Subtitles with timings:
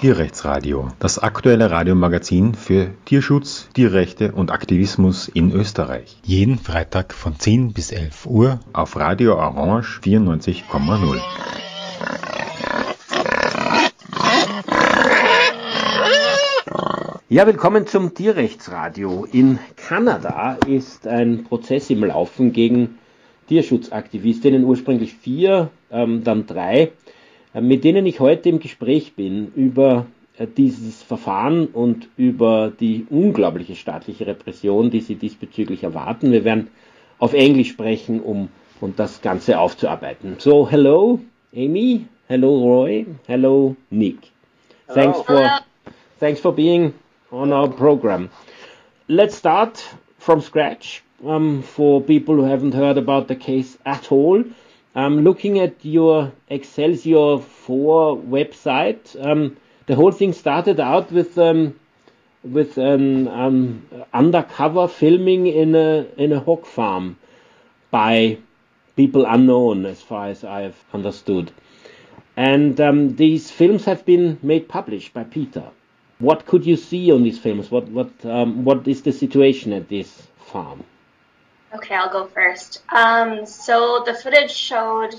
[0.00, 6.16] Tierrechtsradio, das aktuelle Radiomagazin für Tierschutz, Tierrechte und Aktivismus in Österreich.
[6.24, 11.20] Jeden Freitag von 10 bis 11 Uhr auf Radio Orange 94,0.
[17.28, 19.26] Ja, willkommen zum Tierrechtsradio.
[19.30, 22.98] In Kanada ist ein Prozess im Laufen gegen
[23.48, 26.92] Tierschutzaktivistinnen, ursprünglich vier, ähm, dann drei.
[27.54, 30.06] Äh, mit denen ich heute im Gespräch bin über
[30.38, 36.32] äh, dieses Verfahren und über die unglaubliche staatliche Repression, die sie diesbezüglich erwarten.
[36.32, 36.68] Wir werden
[37.18, 38.48] auf Englisch sprechen, um
[38.80, 40.36] und das Ganze aufzuarbeiten.
[40.38, 41.20] So, hello,
[41.54, 42.06] Amy.
[42.28, 43.06] Hello, Roy.
[43.26, 44.18] Hello, Nick.
[44.86, 44.94] Hello.
[44.94, 45.60] Thanks for
[46.18, 46.94] thanks for being
[47.30, 48.30] on our program.
[49.08, 49.84] Let's start
[50.18, 54.44] from scratch um, for people who haven't heard about the case at all.
[55.00, 61.80] Um, looking at your Excelsior 4 website, um, the whole thing started out with um,
[62.44, 67.16] with an um, undercover filming in a in a hog farm
[67.90, 68.36] by
[68.94, 71.50] people unknown, as far as I've understood.
[72.36, 75.70] And um, these films have been made published by PETA.
[76.18, 77.70] What could you see on these films?
[77.70, 80.84] What what um, what is the situation at this farm?
[81.72, 82.82] Okay, I'll go first.
[82.92, 85.14] Um, so the footage showed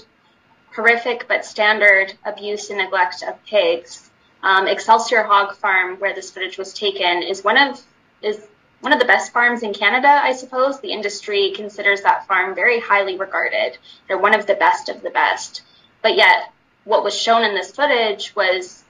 [0.75, 4.09] horrific but standard abuse and neglect of pigs.
[4.43, 7.81] Um, Excelsior Hog Farm, where this footage was taken, is one of
[8.21, 8.47] is
[8.81, 10.79] one of the best farms in Canada, I suppose.
[10.79, 13.77] The industry considers that farm very highly regarded.
[14.07, 15.61] They're one of the best of the best.
[16.01, 16.51] But yet,
[16.83, 18.83] what was shown in this footage was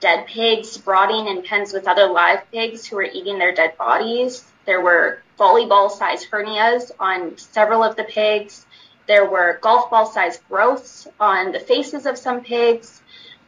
[0.00, 4.44] dead pigs rotting in pens with other live pigs who were eating their dead bodies.
[4.66, 8.66] There were volleyball sized hernias on several of the pigs.
[9.06, 13.02] There were golf ball sized growths on the faces of some pigs.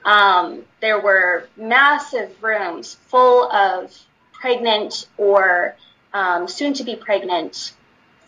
[0.05, 3.93] Um, there were massive rooms full of
[4.33, 5.75] pregnant or
[6.13, 7.73] um, soon to be pregnant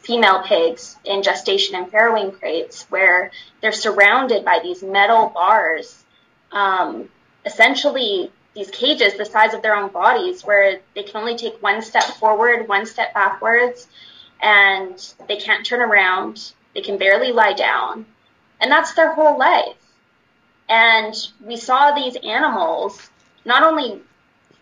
[0.01, 3.31] female pigs in gestation and farrowing crates where
[3.61, 6.03] they're surrounded by these metal bars,
[6.51, 7.09] um,
[7.45, 11.83] essentially these cages the size of their own bodies where they can only take one
[11.83, 13.87] step forward, one step backwards,
[14.41, 16.53] and they can't turn around.
[16.75, 18.07] They can barely lie down.
[18.61, 19.77] And that's their whole life.
[20.69, 21.15] And
[21.45, 23.11] we saw these animals
[23.45, 24.03] not only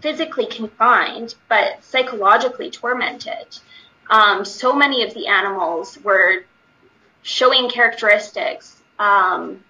[0.00, 3.58] physically confined, but psychologically tormented.
[4.08, 6.44] Um, so many of the animals were
[7.22, 9.64] showing characteristics um,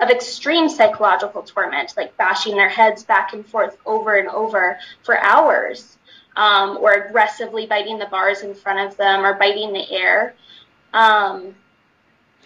[0.00, 5.18] of extreme psychological torment, like bashing their heads back and forth over and over for
[5.18, 5.96] hours,
[6.36, 10.34] um, or aggressively biting the bars in front of them or biting the air.
[10.92, 11.54] Um,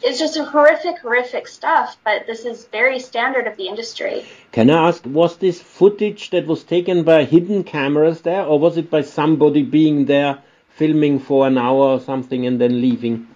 [0.03, 4.27] it's just horrific, horrific stuff, but this is very standard of the industry.
[4.53, 8.77] Can I ask, was this footage that was taken by hidden cameras there, or was
[8.77, 13.27] it by somebody being there filming for an hour or something and then leaving?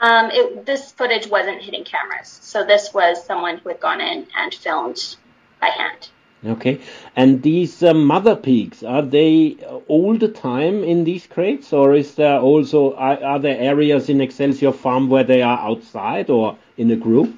[0.00, 4.26] Um, it, this footage wasn't hidden cameras, so this was someone who had gone in
[4.36, 5.16] and filmed
[5.60, 6.08] by hand.
[6.46, 6.80] Okay,
[7.14, 12.14] and these uh, mother pigs are they all the time in these crates, or is
[12.14, 16.90] there also are, are, there areas in Excelsior Farm where they are outside or in
[16.90, 17.36] a group?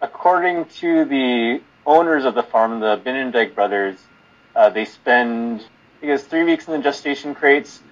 [0.00, 3.98] According to the owners of the farm, the Binnendyk brothers,
[4.56, 5.62] uh, they spend
[6.02, 7.82] I guess three weeks in the gestation crates.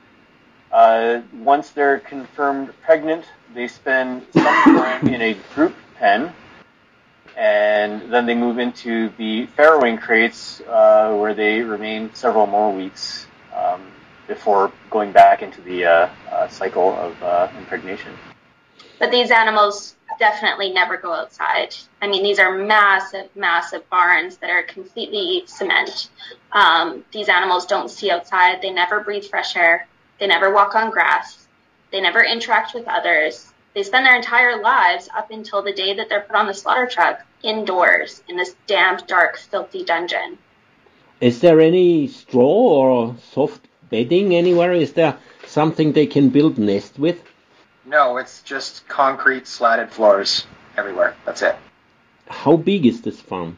[0.72, 3.24] Uh, once they're confirmed pregnant,
[3.54, 6.32] they spend some time in a group pen,
[7.36, 13.26] and then they move into the farrowing crates, uh, where they remain several more weeks
[13.54, 13.82] um,
[14.26, 18.12] before going back into the uh, uh, cycle of uh, impregnation.
[18.98, 21.74] But these animals definitely never go outside.
[22.02, 26.10] I mean, these are massive, massive barns that are completely cement.
[26.52, 28.60] Um, these animals don't see outside.
[28.60, 29.86] They never breathe fresh air.
[30.18, 31.46] They never walk on grass.
[31.92, 33.52] They never interact with others.
[33.72, 36.86] They spend their entire lives up until the day that they're put on the slaughter
[36.86, 40.38] truck indoors in this damp, dark, filthy dungeon.
[41.20, 44.72] Is there any straw or soft bedding anywhere?
[44.72, 45.16] Is there
[45.46, 47.22] something they can build nest with?
[47.86, 51.14] No, it's just concrete slatted floors everywhere.
[51.24, 51.56] That's it.
[52.26, 53.56] How big is this farm?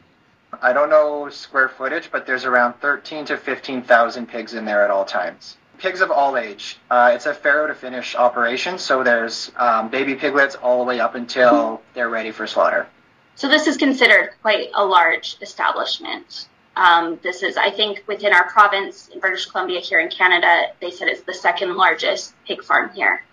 [0.61, 4.91] I don't know square footage, but there's around 13 to 15,000 pigs in there at
[4.91, 6.77] all times pigs of all age.
[6.89, 10.99] Uh, it's a farrow to finish operation, so there's um, baby piglets all the way
[10.99, 12.87] up until they're ready for slaughter.
[13.35, 16.47] So this is considered quite a large establishment.
[16.75, 20.91] Um, this is, I think, within our province in British Columbia here in Canada, they
[20.91, 23.23] said it's the second largest pig farm here.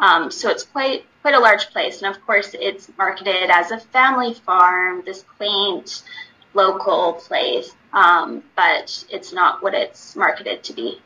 [0.00, 3.78] Um, so it's quite quite a large place, and of course, it's marketed as a
[3.78, 5.02] family farm.
[5.06, 6.02] This quaint,
[6.52, 11.00] local place, um, but it's not what it's marketed to be.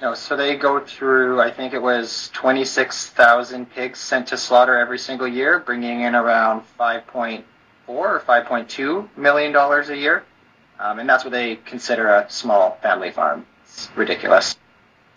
[0.00, 4.98] No, so they go through, I think it was 26,000 pigs sent to slaughter every
[4.98, 7.42] single year, bringing in around 5.4
[7.86, 10.24] or 5.2 million dollars a year.
[10.80, 13.46] Um, and that's what they consider a small family farm.
[13.64, 14.56] It's ridiculous.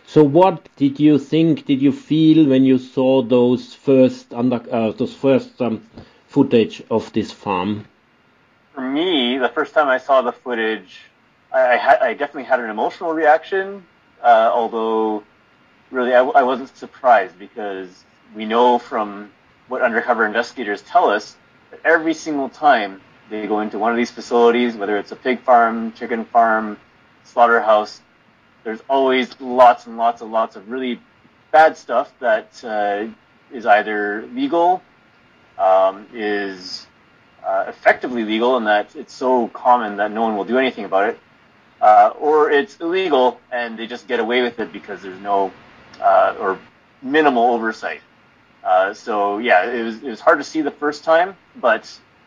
[0.06, 1.66] So, what did you think?
[1.66, 5.82] Did you feel when you saw those first under uh, those first um,
[6.28, 7.86] footage of this farm?
[8.76, 11.02] For me, the first time I saw the footage,
[11.52, 13.84] I, I, had, I definitely had an emotional reaction.
[14.22, 15.24] Uh, although,
[15.92, 18.04] really, I, I wasn't surprised because
[18.36, 19.32] we know from
[19.68, 21.36] what undercover investigators tell us
[21.72, 25.42] that every single time they go into one of these facilities, whether it's a pig
[25.42, 26.78] farm, chicken farm,
[27.24, 28.02] slaughterhouse,
[28.64, 31.00] there's always lots and lots and lots of really
[31.52, 33.06] bad stuff that uh,
[33.52, 34.82] is either legal,
[35.58, 36.86] um, is
[37.46, 41.10] uh, effectively legal, and that it's so common that no one will do anything about
[41.10, 41.20] it,
[41.86, 45.52] uh, or it's illegal and they just get away with it because there's no
[46.02, 46.60] uh, or
[47.02, 48.02] minimal oversight.
[48.64, 51.84] Uh, so yeah, it was it was hard to see the first time, but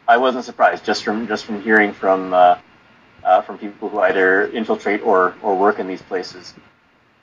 [0.07, 2.59] I wasn't surprised just from just from hearing from uh,
[3.25, 6.55] uh, from people who either infiltrate or, or work in these places?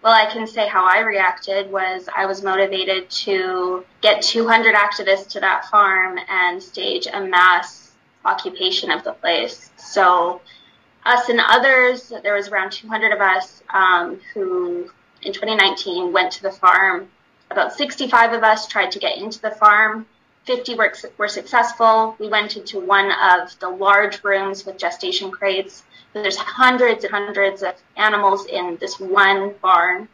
[0.04, 5.30] Well, I can say how I reacted was I was motivated to get 200 activists
[5.30, 7.92] to that farm and stage a mass
[8.24, 9.72] occupation of the place.
[9.78, 10.42] So
[11.06, 14.90] us and others, there was around 200 of us um, who
[15.22, 17.08] in 2019 went to the farm.
[17.52, 20.08] About 65 of us tried to get into the farm.
[20.46, 22.16] 50 were, were successful.
[22.20, 25.84] We went into one of the large rooms with gestation crates.
[26.14, 30.08] There's hundreds and hundreds of animals in this one barn.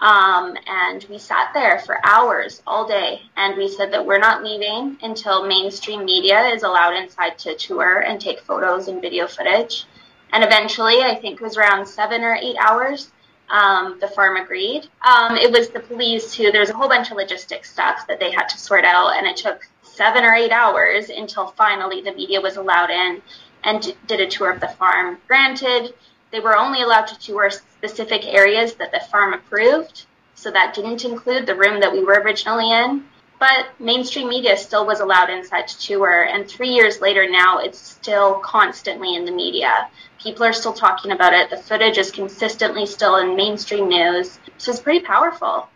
[0.00, 4.42] Um, and we sat there for hours all day and we said that we're not
[4.42, 9.84] leaving until mainstream media is allowed inside to tour and take photos and video footage.
[10.32, 13.10] And eventually, I think it was around seven or eight hours,
[13.50, 14.88] um, the farm agreed.
[15.06, 18.20] Um, it was the police who, there was a whole bunch of logistics stuff that
[18.20, 22.12] they had to sort out, and it took seven or eight hours until finally the
[22.12, 23.20] media was allowed in
[23.64, 25.18] and did a tour of the farm.
[25.26, 25.94] Granted,
[26.30, 31.04] they were only allowed to tour specific areas that the farm approved, so that didn't
[31.04, 33.04] include the room that we were originally in.
[33.40, 37.78] But mainstream media still was allowed inside to tour, and three years later now, it's
[37.78, 39.88] still constantly in the media.
[40.22, 41.48] People are still talking about it.
[41.48, 45.70] The footage is consistently still in mainstream news, so it's pretty powerful.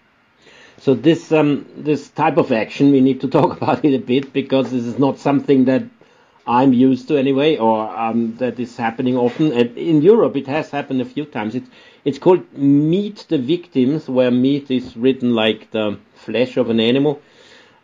[0.77, 4.35] So this um, this type of action, we need to talk about it a bit
[4.35, 5.85] because this is not something that
[6.47, 9.53] I'm used to anyway, or um, that is happening often.
[9.53, 11.55] And in Europe, it has happened a few times.
[11.55, 11.71] It's
[12.05, 17.23] it's called Meet the Victims, where meat is written like the flesh of an animal.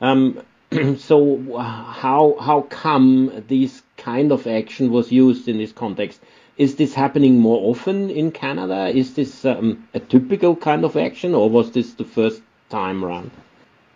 [0.00, 0.42] Um,
[0.98, 6.20] so how how come this kind of action was used in this context?
[6.56, 8.88] Is this happening more often in Canada?
[8.88, 13.30] Is this um, a typical kind of action, or was this the first time around?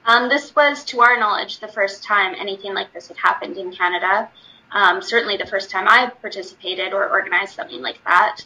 [0.07, 3.73] Um, this was, to our knowledge, the first time anything like this had happened in
[3.73, 4.29] Canada.
[4.73, 8.41] Um, certainly the first time I participated or organized something like that.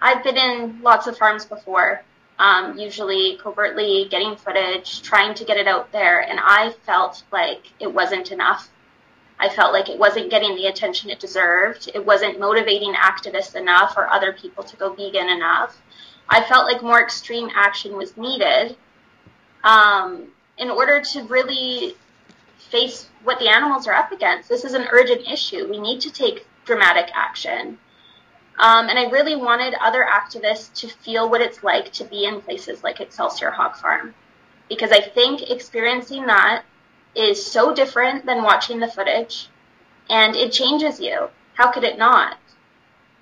[0.00, 2.02] I've been in lots of farms before,
[2.38, 7.72] um, usually covertly getting footage, trying to get it out there, and I felt like
[7.78, 8.68] it wasn't enough.
[9.38, 11.90] I felt like it wasn't getting the attention it deserved.
[11.94, 15.80] It wasn't motivating activists enough or other people to go vegan enough.
[16.28, 18.76] I felt like more extreme action was needed
[19.64, 20.28] um,
[20.58, 21.96] in order to really
[22.70, 24.48] face what the animals are up against.
[24.48, 25.68] This is an urgent issue.
[25.68, 27.78] We need to take dramatic action.
[28.62, 32.40] Um, and I really wanted other activists to feel what it's like to be in
[32.40, 34.14] places like Excelsior Hog Farm.
[34.68, 36.62] Because I think experiencing that
[37.16, 39.48] is so different than watching the footage
[40.08, 41.28] and it changes you.
[41.54, 42.38] How could it not?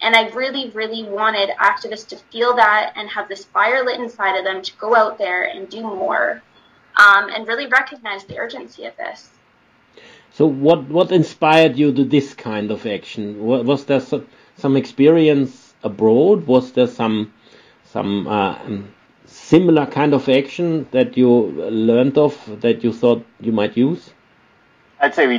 [0.03, 4.37] And I really, really wanted activists to feel that and have this fire lit inside
[4.37, 6.43] of them to go out there and do more
[6.97, 9.31] um, and really recognize the urgency of this.
[10.33, 13.43] So what what inspired you to this kind of action?
[13.43, 14.27] Was there some,
[14.61, 16.47] some experience abroad?
[16.47, 17.33] Was there some
[17.85, 18.59] some uh,
[19.27, 21.29] similar kind of action that you
[21.71, 24.11] learned of that you thought you might use?
[25.01, 25.39] I'd say we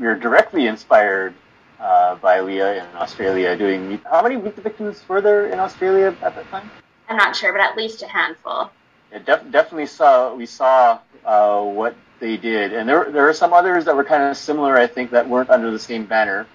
[0.00, 1.34] we are directly inspired
[1.78, 4.00] uh, by Leah in Australia doing.
[4.10, 6.70] How many Meet the Victims were there in Australia at that time?
[7.08, 8.70] I'm not sure, but at least a handful.
[9.12, 13.52] It def- definitely saw we saw uh, what they did, and there there are some
[13.52, 14.76] others that were kind of similar.
[14.76, 16.46] I think that weren't under the same banner,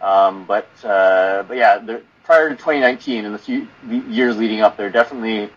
[0.00, 3.68] um, but uh, but yeah, there, prior to 2019 and the few
[4.08, 5.50] years leading up, there are definitely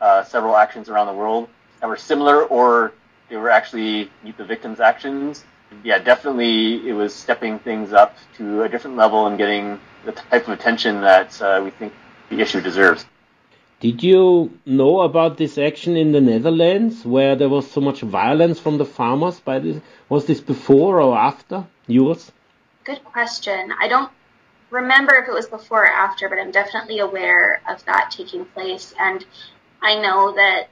[0.00, 1.48] uh, several actions around the world
[1.80, 2.92] that were similar, or
[3.28, 5.44] they were actually meet the victims actions.
[5.84, 10.46] yeah, definitely it was stepping things up to a different level and getting the type
[10.46, 11.92] of attention that uh, we think
[12.28, 13.06] the issue deserves.
[13.80, 18.60] Did you know about this action in the Netherlands where there was so much violence
[18.60, 19.80] from the farmers by this?
[20.08, 22.30] Was this before or after yours?
[22.84, 23.72] Good question.
[23.80, 24.10] I don't
[24.70, 28.92] remember if it was before or after, but I'm definitely aware of that taking place.
[28.98, 29.24] And
[29.80, 30.68] I know that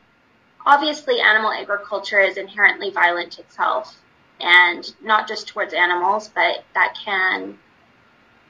[0.66, 3.96] obviously animal agriculture is inherently violent itself
[4.40, 7.58] and not just towards animals, but that can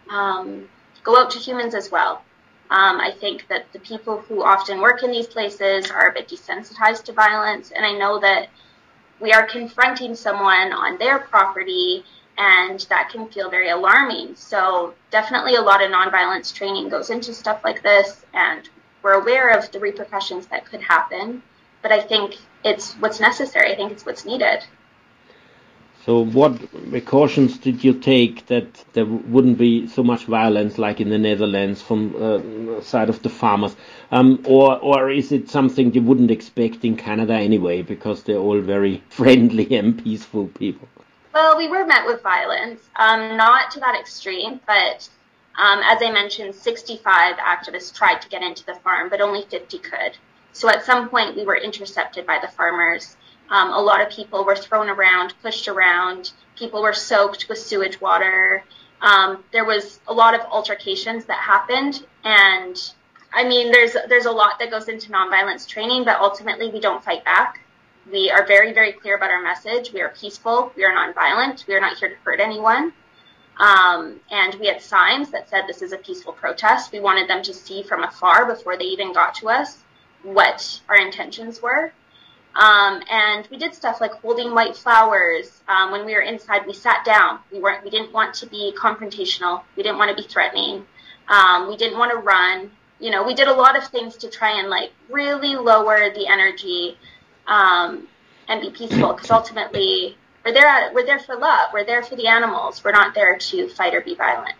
[0.09, 0.69] um,
[1.05, 2.23] go out to humans as well.
[2.71, 6.29] Um, I think that the people who often work in these places are a bit
[6.29, 8.49] desensitized to violence, and I know that
[9.19, 12.05] we are confronting someone on their property,
[12.41, 14.35] and that can feel very alarming.
[14.35, 18.67] So, definitely a lot of nonviolence training goes into stuff like this, and
[19.03, 21.43] we're aware of the repercussions that could happen,
[21.83, 24.65] but I think it's what's necessary, I think it's what's needed.
[26.07, 26.59] So what
[26.91, 31.83] precautions did you take that there wouldn't be so much violence like in the Netherlands
[31.83, 33.77] from uh, side of the farmers?
[34.11, 38.63] Um, or, or is it something you wouldn't expect in Canada anyway because they're all
[38.63, 40.89] very friendly and peaceful people?
[41.33, 45.09] Well, we were met with violence, um, not to that extreme, but
[45.59, 49.79] um, as I mentioned, 65 activists tried to get into the farm, but only 50
[49.79, 50.17] could.
[50.53, 53.17] So at some point, we were intercepted by the farmers
[53.51, 56.33] um, a lot of people were thrown around, pushed around.
[56.57, 58.63] People were soaked with sewage water.
[59.03, 62.77] Um, there was a lot of altercations that happened, and
[63.33, 67.03] I mean, there's there's a lot that goes into nonviolence training, but ultimately we don't
[67.03, 67.61] fight back.
[68.11, 69.93] We are very very clear about our message.
[69.93, 70.73] We are peaceful.
[70.77, 71.67] We are nonviolent.
[71.67, 72.93] We are not here to hurt anyone.
[73.59, 76.93] Um, and we had signs that said this is a peaceful protest.
[76.93, 79.85] We wanted them to see from afar before they even got to us
[80.23, 81.93] what our intentions were.
[82.55, 85.63] Um, and we did stuff like holding white flowers.
[85.69, 87.39] Um, when we were inside, we sat down.
[87.53, 87.85] We weren't.
[87.85, 89.63] We didn't want to be confrontational.
[89.77, 90.85] We didn't want to be threatening.
[91.29, 92.71] Um, we didn't want to run.
[92.99, 96.27] You know, we did a lot of things to try and like really lower the
[96.27, 96.99] energy
[97.47, 98.07] um,
[98.49, 99.13] and be peaceful.
[99.13, 100.93] Because ultimately, we're there.
[100.95, 101.71] We're there for love.
[101.73, 102.83] We're there for the animals.
[102.85, 104.57] We're not there to fight or be violent.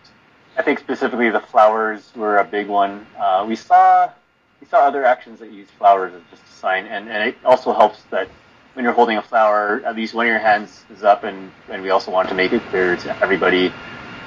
[0.57, 3.05] I think specifically the flowers were a big one.
[3.17, 4.11] Uh, we saw
[4.59, 7.73] we saw other actions that use flowers as just a sign, and, and it also
[7.73, 8.27] helps that
[8.73, 11.81] when you're holding a flower, at least one of your hands is up, and, and
[11.81, 13.73] we also want to make it clear to everybody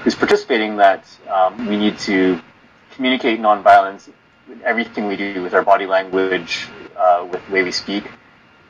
[0.03, 2.41] who's participating that um, we need to
[2.91, 4.11] communicate nonviolence
[4.49, 8.05] with everything we do with our body language, uh, with the way we speak,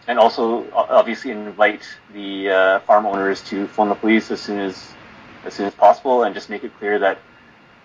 [0.07, 1.83] and also obviously invite
[2.13, 4.93] the uh, farm owners to phone the police as soon as
[5.45, 7.19] as soon as possible, and just make it clear that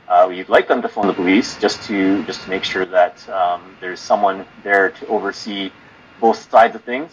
[0.08, 3.28] uh, we'd like them to phone the police just to just to make sure that
[3.30, 5.72] um, there's someone there to oversee
[6.20, 7.12] both sides of things,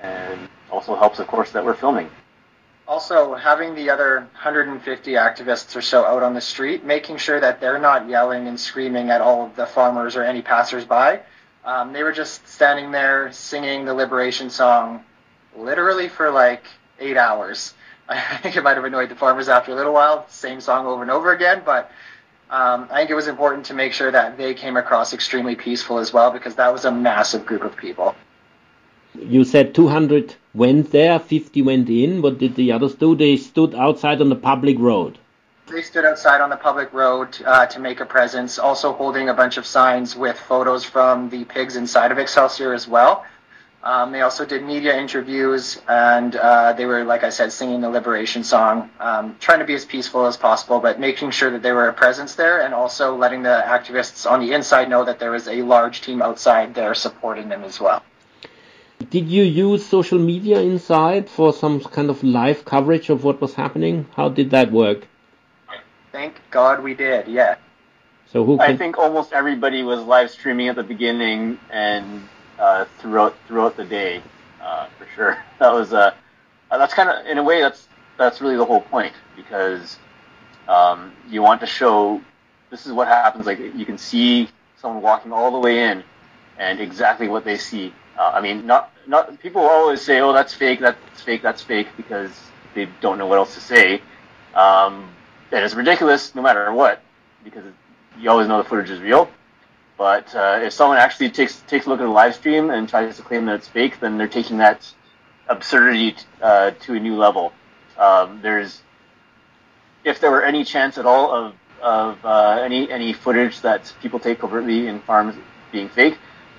[0.00, 2.10] and also helps, of course, that we're filming.
[2.88, 7.60] Also, having the other 150 activists or so out on the street, making sure that
[7.60, 11.20] they're not yelling and screaming at all of the farmers or any passersby.
[11.64, 15.04] Um, they were just standing there singing the liberation song,
[15.56, 16.64] literally for like
[16.98, 17.74] eight hours.
[18.08, 21.02] I think it might have annoyed the farmers after a little while, same song over
[21.02, 21.90] and over again, but
[22.50, 25.98] um, I think it was important to make sure that they came across extremely peaceful
[25.98, 28.14] as well because that was a massive group of people.
[29.18, 32.22] You said 200 went there, 50 went in.
[32.22, 33.14] What did the others do?
[33.14, 35.18] They stood outside on the public road.
[35.72, 39.34] They stood outside on the public road uh, to make a presence, also holding a
[39.34, 43.24] bunch of signs with photos from the pigs inside of Excelsior as well.
[43.82, 47.88] Um, they also did media interviews, and uh, they were, like I said, singing the
[47.88, 51.72] liberation song, um, trying to be as peaceful as possible, but making sure that they
[51.72, 55.30] were a presence there, and also letting the activists on the inside know that there
[55.30, 58.02] was a large team outside there supporting them as well.
[59.08, 63.54] Did you use social media inside for some kind of live coverage of what was
[63.54, 64.06] happening?
[64.16, 65.08] How did that work?
[66.12, 67.26] Thank God we did.
[67.26, 67.56] Yeah.
[68.26, 68.58] So who?
[68.58, 68.70] Can...
[68.70, 72.28] I think almost everybody was live streaming at the beginning, and
[72.58, 74.22] uh, throughout throughout the day,
[74.60, 75.38] uh, for sure.
[75.58, 76.12] That was uh,
[76.70, 77.88] that's kind of in a way that's
[78.18, 79.96] that's really the whole point because
[80.68, 82.20] um, you want to show
[82.70, 83.46] this is what happens.
[83.46, 86.02] Like you can see someone walking all the way in,
[86.58, 87.94] and exactly what they see.
[88.18, 91.88] Uh, I mean, not not people always say, "Oh, that's fake, that's fake, that's fake,"
[91.96, 92.30] because
[92.74, 94.02] they don't know what else to say.
[94.54, 95.08] Um,
[95.52, 97.00] and it's ridiculous no matter what,
[97.44, 97.64] because
[98.18, 99.28] you always know the footage is real.
[99.98, 103.16] But uh, if someone actually takes takes a look at the live stream and tries
[103.16, 104.92] to claim that it's fake, then they're taking that
[105.48, 107.52] absurdity uh, to a new level.
[107.98, 108.80] Um, there's,
[110.04, 114.18] if there were any chance at all of of uh, any any footage that people
[114.18, 115.34] take covertly in farms
[115.70, 116.16] being fake,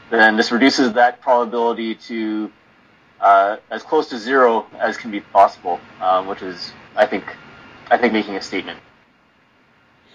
[0.10, 2.52] then this reduces that probability to
[3.20, 7.24] uh, as close to zero as can be possible, um, which is, I think,
[7.90, 8.80] I think making a statement.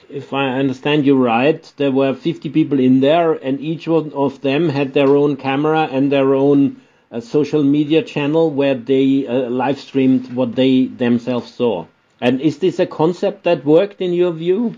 [0.08, 4.40] If I understand you right, there were 50 people in there, and each one of
[4.40, 6.80] them had their own camera and their own
[7.12, 11.86] uh, social media channel where they uh, live streamed what they themselves saw.
[12.20, 14.76] And is this a concept that worked in your view?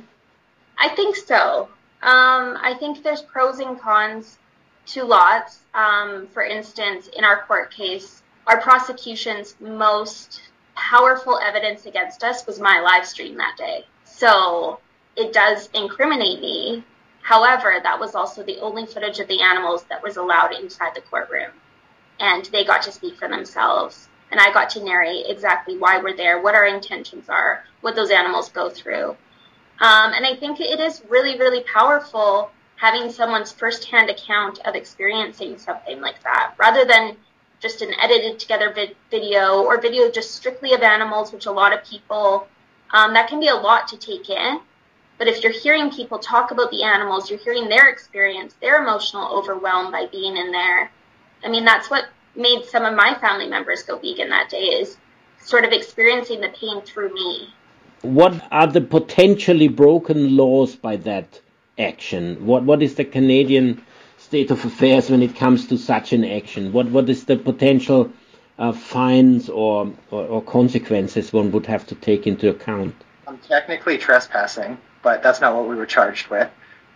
[0.78, 1.68] I think so.
[2.02, 4.38] Um, I think there's pros and cons
[4.86, 5.60] to lots.
[5.74, 10.40] Um, for instance, in our court case, our prosecution's most
[10.80, 13.84] powerful evidence against us was my live stream that day.
[14.04, 14.80] So
[15.14, 16.84] it does incriminate me.
[17.22, 21.02] However, that was also the only footage of the animals that was allowed inside the
[21.02, 21.50] courtroom.
[22.18, 24.08] And they got to speak for themselves.
[24.30, 28.10] And I got to narrate exactly why we're there, what our intentions are, what those
[28.10, 29.10] animals go through.
[29.80, 35.58] Um, and I think it is really, really powerful having someone's firsthand account of experiencing
[35.58, 37.16] something like that, rather than
[37.60, 41.72] just an edited together vid- video or video just strictly of animals, which a lot
[41.72, 42.48] of people,
[42.92, 44.60] um, that can be a lot to take in.
[45.18, 49.28] But if you're hearing people talk about the animals, you're hearing their experience, their emotional
[49.30, 50.90] overwhelm by being in there.
[51.44, 54.96] I mean, that's what made some of my family members go vegan that day is
[55.42, 57.48] sort of experiencing the pain through me.
[58.02, 61.40] What are the potentially broken laws by that
[61.78, 62.46] action?
[62.46, 63.84] What what is the Canadian
[64.30, 66.72] state of affairs when it comes to such an action?
[66.72, 68.12] What what is the potential
[68.60, 72.94] uh, fines or, or, or consequences one would have to take into account?
[73.26, 76.48] I'm technically trespassing, but that's not what we were charged with.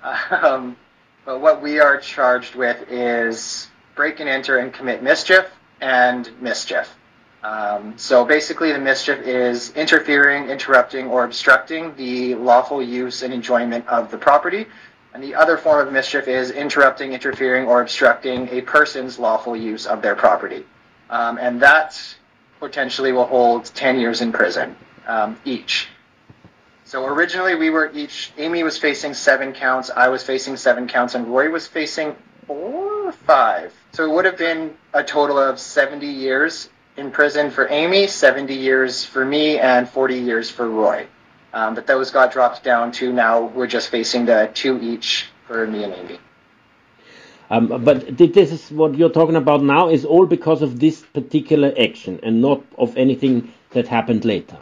[0.30, 0.76] Um,
[1.24, 5.46] but what we are charged with is break and enter and commit mischief
[5.80, 6.94] and mischief.
[7.42, 13.88] Um, so basically, the mischief is interfering, interrupting, or obstructing the lawful use and enjoyment
[13.88, 14.66] of the property.
[15.14, 19.86] And the other form of mischief is interrupting, interfering, or obstructing a person's lawful use
[19.86, 20.66] of their property.
[21.08, 21.96] Um, and that
[22.58, 24.74] potentially will hold 10 years in prison
[25.06, 25.86] um, each.
[26.84, 31.14] So originally we were each, Amy was facing seven counts, I was facing seven counts,
[31.14, 32.16] and Roy was facing
[32.48, 33.72] four or five.
[33.92, 38.52] So it would have been a total of 70 years in prison for Amy, 70
[38.52, 41.06] years for me, and 40 years for Roy.
[41.54, 45.64] Um, but those got dropped down to now we're just facing the two each for
[45.68, 46.18] me and Amy.
[47.48, 51.72] Um, but this is what you're talking about now is all because of this particular
[51.78, 54.58] action and not of anything that happened later.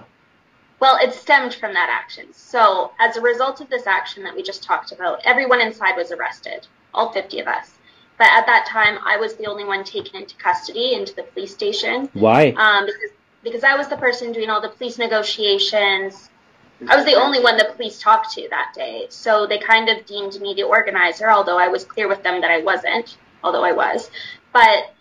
[0.80, 2.26] Well, it stemmed from that action.
[2.32, 6.12] So, as a result of this action that we just talked about, everyone inside was
[6.12, 7.78] arrested, all 50 of us.
[8.18, 11.54] But at that time, I was the only one taken into custody into the police
[11.54, 12.10] station.
[12.12, 12.50] Why?
[12.50, 13.10] Um, because
[13.42, 16.28] because I was the person doing all the police negotiations.
[16.88, 19.06] I was the only one the police talked to that day.
[19.08, 22.50] So they kind of deemed me the organizer, although I was clear with them that
[22.50, 24.10] I wasn't, although I was.
[24.52, 24.92] But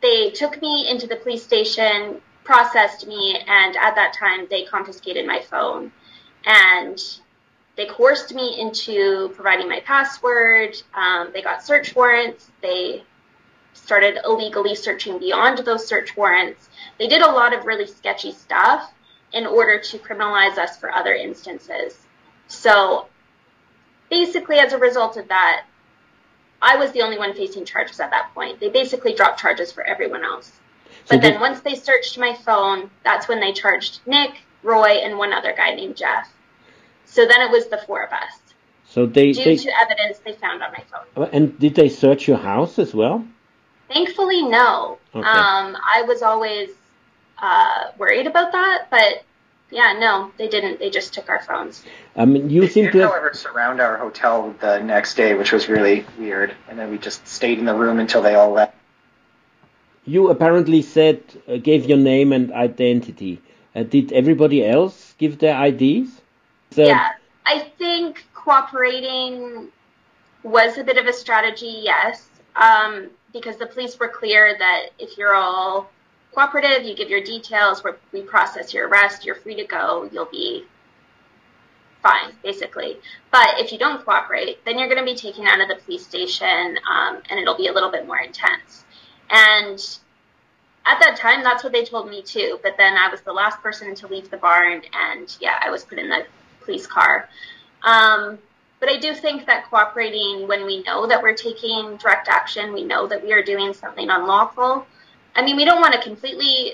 [0.00, 5.26] they took me into the police station, processed me, and at that time they confiscated
[5.26, 5.92] my phone.
[6.46, 6.98] And
[7.76, 10.80] they coerced me into providing my password.
[10.94, 12.50] Um, they got search warrants.
[12.62, 13.02] They
[13.74, 16.68] started illegally searching beyond those search warrants.
[16.98, 18.92] They did a lot of really sketchy stuff
[19.32, 21.98] in order to criminalize us for other instances.
[22.46, 23.06] So
[24.10, 25.64] basically, as a result of that,
[26.60, 28.58] I was the only one facing charges at that point.
[28.58, 30.52] They basically dropped charges for everyone else.
[31.08, 35.32] But then once they searched my phone, that's when they charged Nick, Roy, and one
[35.32, 36.30] other guy named Jeff.
[37.06, 38.38] So then it was the four of us.
[38.86, 41.28] So they due they, to evidence they found on my phone.
[41.32, 43.24] And did they search your house as well?
[43.88, 44.98] Thankfully, no.
[45.14, 45.26] Okay.
[45.26, 46.70] Um, I was always
[47.40, 49.24] uh, worried about that, but
[49.70, 50.78] yeah, no, they didn't.
[50.78, 51.84] They just took our phones.
[52.16, 55.34] I mean, you They seem did, to have, however, surround our hotel the next day,
[55.34, 56.54] which was really weird.
[56.68, 58.74] And then we just stayed in the room until they all left.
[60.04, 63.40] you apparently said uh, gave your name and identity.
[63.74, 66.22] Uh, did everybody else give their IDs?
[66.70, 67.10] So, yeah,
[67.44, 69.68] I think cooperating
[70.42, 75.18] was a bit of a strategy, yes, um, because the police were clear that if
[75.18, 75.90] you're all
[76.32, 80.64] cooperative, you give your details, we process your arrest, you're free to go, you'll be
[82.02, 82.96] fine, basically.
[83.30, 86.06] But if you don't cooperate, then you're going to be taken out of the police
[86.06, 88.84] station, um, and it'll be a little bit more intense.
[89.30, 89.78] And
[90.86, 92.58] at that time, that's what they told me too.
[92.62, 95.84] But then I was the last person to leave the barn, and yeah, I was
[95.84, 96.26] put in the
[96.62, 97.28] police car.
[97.82, 98.38] Um,
[98.80, 102.84] but I do think that cooperating when we know that we're taking direct action, we
[102.84, 104.86] know that we are doing something unlawful.
[105.38, 106.72] I mean, we don't want to completely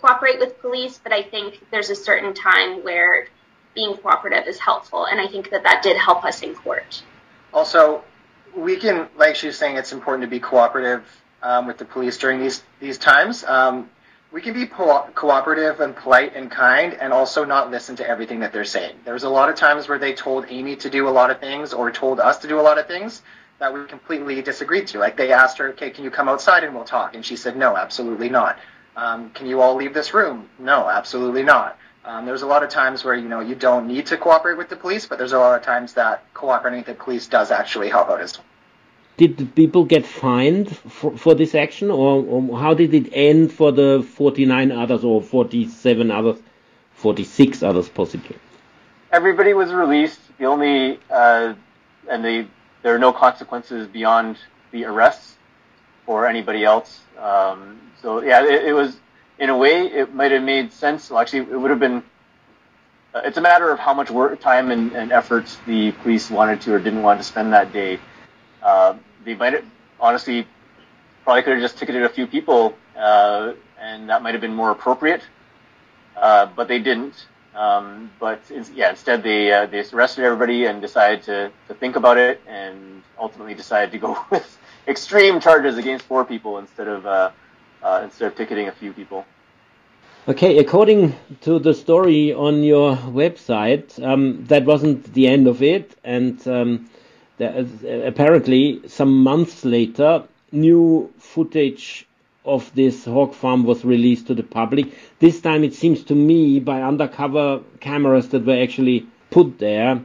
[0.00, 3.28] cooperate with police, but I think there's a certain time where
[3.72, 7.04] being cooperative is helpful, and I think that that did help us in court.
[7.54, 8.02] Also,
[8.56, 11.04] we can, like she was saying, it's important to be cooperative
[11.40, 13.44] um, with the police during these these times.
[13.44, 13.88] Um,
[14.32, 18.40] we can be co- cooperative and polite and kind and also not listen to everything
[18.40, 18.96] that they're saying.
[19.04, 21.38] There was a lot of times where they told Amy to do a lot of
[21.38, 23.22] things or told us to do a lot of things
[23.60, 24.98] that we completely disagreed to.
[24.98, 27.14] Like they asked her, okay, can you come outside and we'll talk?
[27.14, 28.58] And she said, no, absolutely not.
[28.96, 30.48] Um, can you all leave this room?
[30.58, 31.78] No, absolutely not.
[32.04, 34.70] Um, there's a lot of times where you know you don't need to cooperate with
[34.70, 37.90] the police, but there's a lot of times that cooperating with the police does actually
[37.90, 38.46] help out as well
[39.20, 43.52] did the people get fined for, for this action, or, or, how did it end
[43.52, 46.38] for the 49 others, or 47 others,
[46.94, 48.36] 46 others possibly?
[49.12, 50.20] Everybody was released.
[50.38, 51.52] The only uh,
[52.08, 52.46] and they
[52.82, 54.36] there are no consequences beyond
[54.72, 55.36] the arrests
[56.06, 57.00] for anybody else.
[57.18, 58.96] Um, so yeah, it, it, was
[59.38, 61.10] in a way it might have made sense.
[61.10, 62.02] Well, actually, it would have been.
[63.12, 66.60] Uh, it's a matter of how much work, time, and, and effort the police wanted
[66.62, 67.98] to or didn't want to spend that day.
[68.62, 69.64] Uh, they might have,
[69.98, 70.46] honestly
[71.24, 74.70] probably could have just ticketed a few people, uh, and that might have been more
[74.70, 75.22] appropriate.
[76.16, 77.14] Uh, but they didn't.
[77.54, 78.40] Um, but
[78.74, 83.02] yeah, instead they uh, they arrested everybody and decided to, to think about it, and
[83.18, 87.30] ultimately decided to go with extreme charges against four people instead of uh,
[87.82, 89.24] uh, instead of ticketing a few people.
[90.28, 95.96] Okay, according to the story on your website, um, that wasn't the end of it,
[96.04, 96.90] and um,
[97.38, 97.66] there,
[98.04, 102.06] apparently, some months later, new footage
[102.50, 104.92] of this hog farm was released to the public.
[105.20, 110.02] This time, it seems to me, by undercover cameras that were actually put there,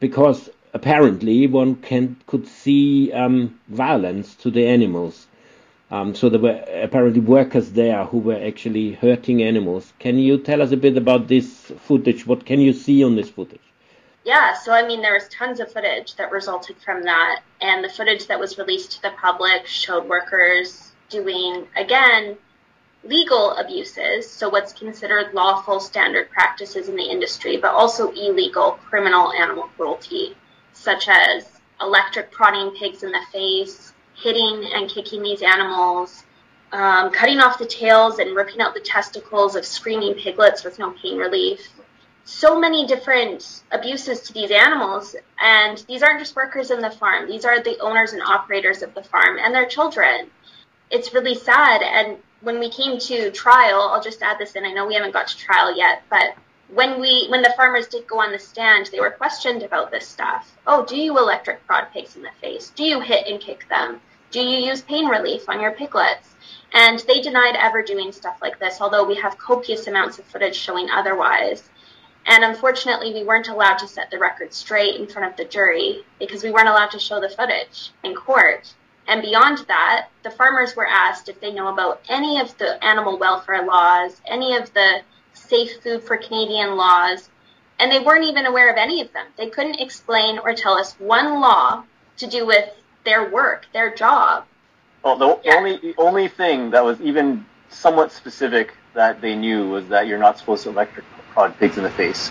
[0.00, 5.26] because apparently one can could see um, violence to the animals.
[5.90, 9.92] Um, so there were apparently workers there who were actually hurting animals.
[9.98, 12.26] Can you tell us a bit about this footage?
[12.26, 13.60] What can you see on this footage?
[14.24, 17.90] Yeah, so I mean, there was tons of footage that resulted from that, and the
[17.90, 22.36] footage that was released to the public showed workers doing, again,
[23.04, 29.32] legal abuses, so what's considered lawful standard practices in the industry, but also illegal criminal
[29.32, 30.36] animal cruelty,
[30.72, 31.46] such as
[31.80, 36.24] electric prodding pigs in the face, hitting and kicking these animals,
[36.72, 40.92] um, cutting off the tails and ripping out the testicles of screaming piglets with no
[41.02, 41.60] pain relief,
[42.24, 45.14] so many different abuses to these animals.
[45.40, 48.94] And these aren't just workers in the farm, these are the owners and operators of
[48.94, 50.30] the farm and their children.
[50.94, 51.82] It's really sad.
[51.82, 54.64] And when we came to trial, I'll just add this in.
[54.64, 56.36] I know we haven't got to trial yet, but
[56.68, 60.06] when we when the farmers did go on the stand, they were questioned about this
[60.06, 60.56] stuff.
[60.68, 62.70] Oh, do you electric prod pigs in the face?
[62.76, 64.00] Do you hit and kick them?
[64.30, 66.36] Do you use pain relief on your piglets?
[66.72, 70.54] And they denied ever doing stuff like this, although we have copious amounts of footage
[70.54, 71.68] showing otherwise.
[72.26, 76.04] And unfortunately, we weren't allowed to set the record straight in front of the jury
[76.20, 78.72] because we weren't allowed to show the footage in court.
[79.06, 83.18] And beyond that, the farmers were asked if they know about any of the animal
[83.18, 85.02] welfare laws, any of the
[85.34, 87.28] safe food for Canadian laws,
[87.78, 89.26] and they weren't even aware of any of them.
[89.36, 91.84] They couldn't explain or tell us one law
[92.18, 92.68] to do with
[93.04, 94.44] their work, their job.
[95.02, 95.56] Well, the yeah.
[95.56, 100.18] only the only thing that was even somewhat specific that they knew was that you're
[100.18, 102.30] not supposed to electric prod pigs in the face.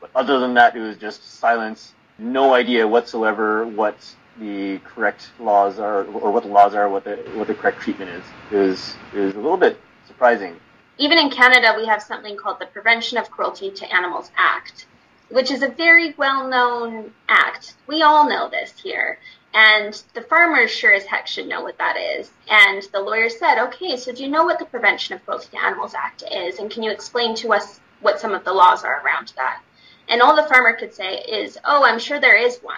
[0.00, 1.92] But other than that, it was just silence.
[2.18, 3.96] No idea whatsoever what
[4.38, 8.10] the correct laws are, or what the laws are, what the what the correct treatment
[8.10, 8.24] is.
[8.50, 10.56] is was a little bit surprising.
[10.98, 14.86] Even in Canada, we have something called the Prevention of Cruelty to Animals Act,
[15.30, 17.74] which is a very well known act.
[17.86, 19.18] We all know this here.
[19.54, 22.30] And the farmers sure as heck should know what that is.
[22.48, 25.62] And the lawyer said, okay, so do you know what the Prevention of Cruelty to
[25.62, 26.58] Animals Act is?
[26.58, 29.62] And can you explain to us what some of the laws are around that.
[30.08, 32.76] And all the farmer could say is, oh, I'm sure there is one.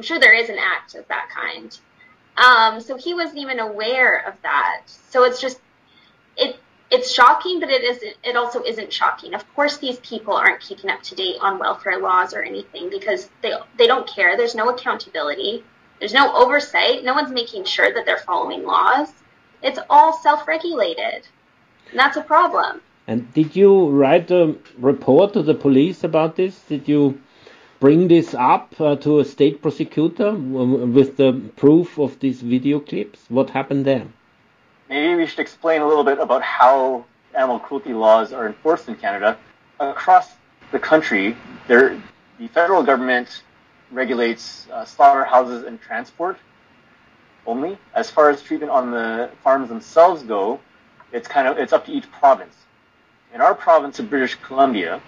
[0.00, 1.78] I'm sure there is an act of that kind.
[2.38, 4.84] Um, so he wasn't even aware of that.
[4.86, 5.60] So it's just,
[6.38, 6.56] it,
[6.90, 9.34] it's shocking, but it isn't, it also isn't shocking.
[9.34, 13.28] Of course, these people aren't keeping up to date on welfare laws or anything because
[13.42, 14.38] they, they don't care.
[14.38, 15.64] There's no accountability.
[15.98, 17.04] There's no oversight.
[17.04, 19.12] No one's making sure that they're following laws.
[19.62, 21.28] It's all self-regulated.
[21.90, 22.80] And that's a problem.
[23.06, 26.58] And did you write a report to the police about this?
[26.60, 27.20] Did you
[27.80, 33.18] bring this up uh, to a state prosecutor with the proof of these video clips?
[33.28, 34.06] What happened there?
[34.88, 38.96] Maybe we should explain a little bit about how animal cruelty laws are enforced in
[38.96, 39.38] Canada.
[39.78, 40.30] Across
[40.72, 42.00] the country, there,
[42.38, 43.42] the federal government
[43.90, 46.38] regulates uh, slaughterhouses and transport
[47.46, 47.78] only.
[47.94, 50.60] As far as treatment on the farms themselves go,
[51.12, 52.54] it's kind of it's up to each province
[53.32, 55.00] in our province of British Columbia,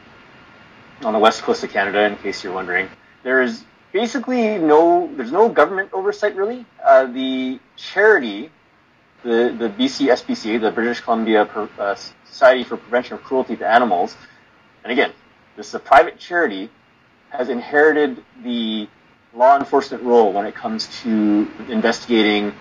[1.04, 2.88] on the west coast of Canada, in case you're wondering,
[3.22, 6.64] there is basically no, there's no government oversight really.
[6.84, 8.50] Uh, the charity
[9.22, 14.16] the, the BC SPCA, the British Columbia uh, Society for Prevention of Cruelty to Animals,
[14.82, 15.12] and again,
[15.56, 16.70] this is a private charity,
[17.30, 18.88] has inherited the
[19.34, 22.52] law enforcement role when it comes to investigating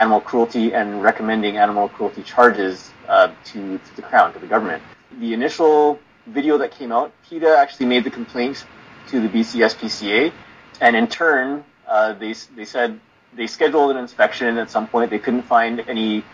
[0.00, 4.82] animal cruelty and recommending animal cruelty charges uh, to, to the Crown, to the government.
[5.18, 8.64] The initial video that came out, PETA actually made the complaint
[9.08, 10.32] to the BC SPCA,
[10.80, 13.00] and in turn, uh, they, they said
[13.34, 15.10] they scheduled an inspection at some point.
[15.10, 16.24] They couldn't find any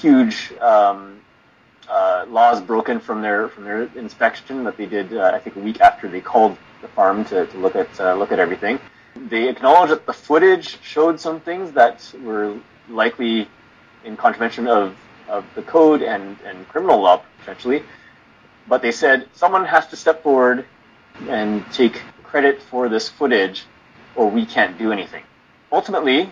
[0.00, 1.20] huge um,
[1.88, 5.14] uh, laws broken from their from their inspection that they did.
[5.14, 8.14] Uh, I think a week after they called the farm to, to look at uh,
[8.14, 8.78] look at everything.
[9.16, 12.58] They acknowledged that the footage showed some things that were
[12.88, 13.48] likely
[14.04, 14.96] in contravention of,
[15.28, 17.82] of the code and, and criminal law potentially.
[18.68, 20.66] But they said someone has to step forward
[21.28, 23.64] and take credit for this footage
[24.14, 25.24] or we can't do anything.
[25.72, 26.30] Ultimately,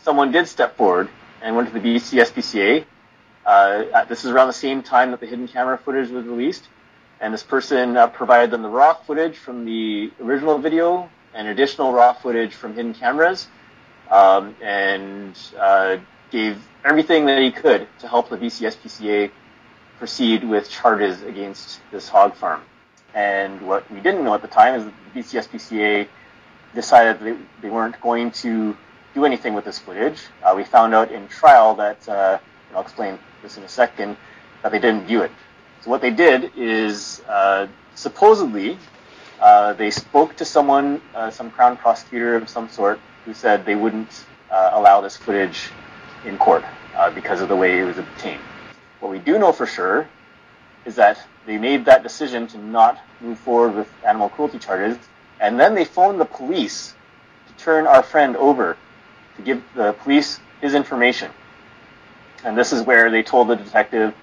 [0.00, 1.08] someone did step forward
[1.40, 2.84] and went to the BC SPCA.
[3.44, 6.68] Uh, this is around the same time that the hidden camera footage was released.
[7.20, 11.92] And this person uh, provided them the raw footage from the original video and additional
[11.92, 13.46] raw footage from hidden cameras
[14.10, 15.98] um, and uh,
[16.30, 19.30] gave everything that he could to help the BC SPCA
[20.02, 22.60] proceed with charges against this hog farm.
[23.14, 26.08] And what we didn't know at the time is that the BC SPCA
[26.74, 28.76] decided they, they weren't going to
[29.14, 30.18] do anything with this footage.
[30.42, 32.40] Uh, we found out in trial that, uh,
[32.74, 34.16] I'll explain this in a second,
[34.64, 35.30] that they didn't view it.
[35.82, 38.78] So what they did is, uh, supposedly,
[39.40, 43.76] uh, they spoke to someone, uh, some crown prosecutor of some sort, who said they
[43.76, 45.70] wouldn't uh, allow this footage
[46.24, 46.64] in court
[47.14, 48.42] because of the way it was obtained.
[49.02, 50.08] What we do know for sure
[50.84, 54.96] is that they made that decision to not move forward with animal cruelty charges
[55.40, 56.94] and then they phoned the police
[57.48, 58.76] to turn our friend over
[59.36, 61.32] to give the police his information.
[62.44, 64.14] And this is where they told the detective,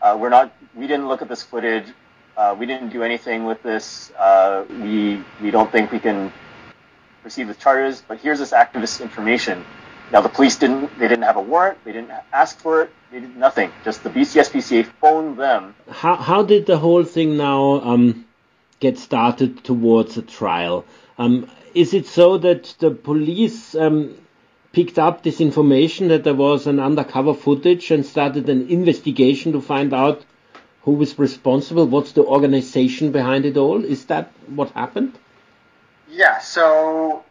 [0.00, 0.54] uh, "We're not.
[0.76, 1.86] We didn't look at this footage.
[2.36, 4.12] Uh, we didn't do anything with this.
[4.16, 6.32] Uh, we we don't think we can
[7.22, 8.04] proceed with charges.
[8.06, 9.64] But here's this activist information."
[10.12, 10.98] Now the police didn't.
[10.98, 11.82] They didn't have a warrant.
[11.84, 12.90] They didn't ask for it.
[13.10, 13.72] They did nothing.
[13.84, 15.74] Just the BCSPCA phoned them.
[15.90, 17.80] How how did the whole thing now?
[17.80, 18.26] Um
[18.82, 20.84] get started towards a trial.
[21.16, 24.14] Um, is it so that the police um,
[24.72, 29.60] picked up this information that there was an undercover footage and started an investigation to
[29.60, 30.24] find out
[30.82, 31.86] who was responsible?
[31.86, 33.84] What's the organization behind it all?
[33.84, 35.16] Is that what happened?
[36.10, 37.22] Yeah, so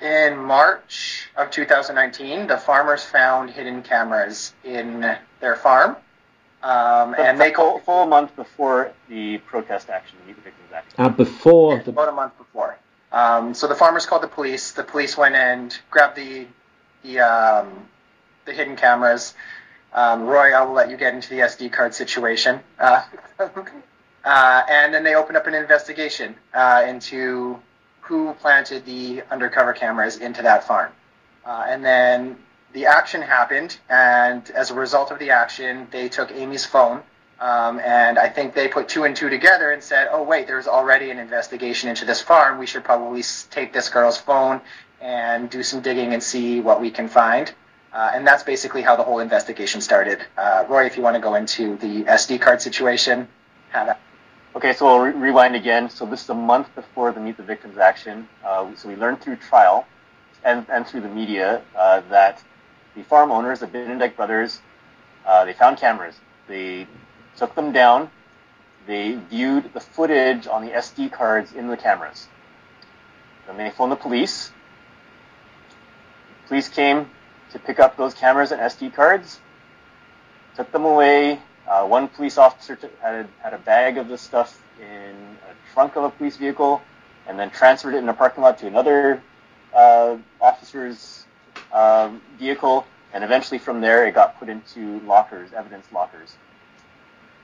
[0.00, 5.96] in March of 2019, the farmers found hidden cameras in their farm
[6.66, 10.92] um, and they full, full month before the protest action, the Meet the Victims action.
[10.98, 11.90] Uh, before the...
[11.90, 12.76] about a month before.
[13.12, 14.72] Um, so the farmers called the police.
[14.72, 16.46] The police went and grabbed the
[17.04, 17.86] the um,
[18.46, 19.34] the hidden cameras.
[19.92, 22.60] Um, Roy, I will let you get into the SD card situation.
[22.78, 23.04] Uh,
[24.24, 27.60] uh, and then they opened up an investigation uh, into
[28.06, 30.92] who planted the undercover cameras into that farm.
[31.44, 32.36] Uh, and then
[32.72, 37.02] the action happened, and as a result of the action, they took Amy's phone.
[37.40, 40.66] Um, and I think they put two and two together and said, oh, wait, there's
[40.66, 42.58] already an investigation into this farm.
[42.58, 44.60] We should probably take this girl's phone
[45.00, 47.52] and do some digging and see what we can find.
[47.92, 50.24] Uh, and that's basically how the whole investigation started.
[50.36, 53.28] Uh, Roy, if you want to go into the SD card situation,
[53.70, 54.00] have that.
[54.56, 55.90] Okay, so we'll re- rewind again.
[55.90, 58.26] So this is a month before the Meet the Victims action.
[58.42, 59.86] Uh, so we learned through trial
[60.44, 62.42] and, and through the media uh, that
[62.94, 64.62] the farm owners, the Binnendyk brothers,
[65.26, 66.14] uh, they found cameras.
[66.48, 66.86] They
[67.36, 68.10] took them down.
[68.86, 72.26] They viewed the footage on the SD cards in the cameras.
[73.46, 74.52] Then they phoned the police.
[76.48, 77.10] Police came
[77.52, 79.38] to pick up those cameras and SD cards,
[80.56, 81.40] took them away.
[81.68, 85.14] Uh, one police officer t- had, had a bag of the stuff in
[85.50, 86.80] a trunk of a police vehicle
[87.26, 89.20] and then transferred it in a parking lot to another
[89.74, 91.26] uh, officer's
[91.72, 96.36] um, vehicle, and eventually from there it got put into lockers, evidence lockers.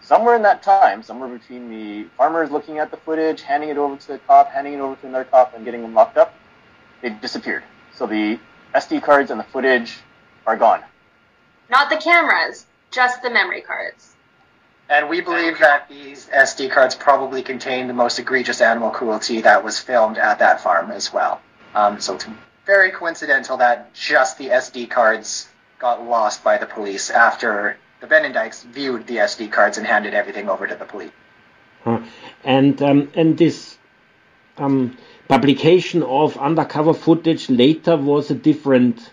[0.01, 3.97] Somewhere in that time, somewhere between the farmers looking at the footage, handing it over
[3.97, 6.35] to the cop, handing it over to another cop, and getting them locked up,
[7.03, 7.63] they disappeared.
[7.95, 8.39] So the
[8.75, 9.99] SD cards and the footage
[10.47, 10.83] are gone.
[11.71, 14.12] Not the cameras, just the memory cards.
[14.93, 19.65] And we believe that these SD cards probably contain the most egregious animal cruelty that
[19.65, 21.41] was filmed at that farm as well.
[21.75, 22.27] Um, so it's
[22.67, 28.65] very coincidental that just the SD cards got lost by the police after the Binnendyks
[28.65, 31.11] viewed the SD cards and handed everything over to the police.
[31.85, 32.03] Huh.
[32.45, 33.79] And um, and this
[34.59, 39.11] um, publication of undercover footage later was a different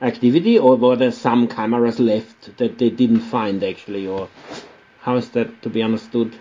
[0.00, 4.30] activity, or were there some cameras left that they didn't find actually, or
[5.00, 6.38] how is that to be understood?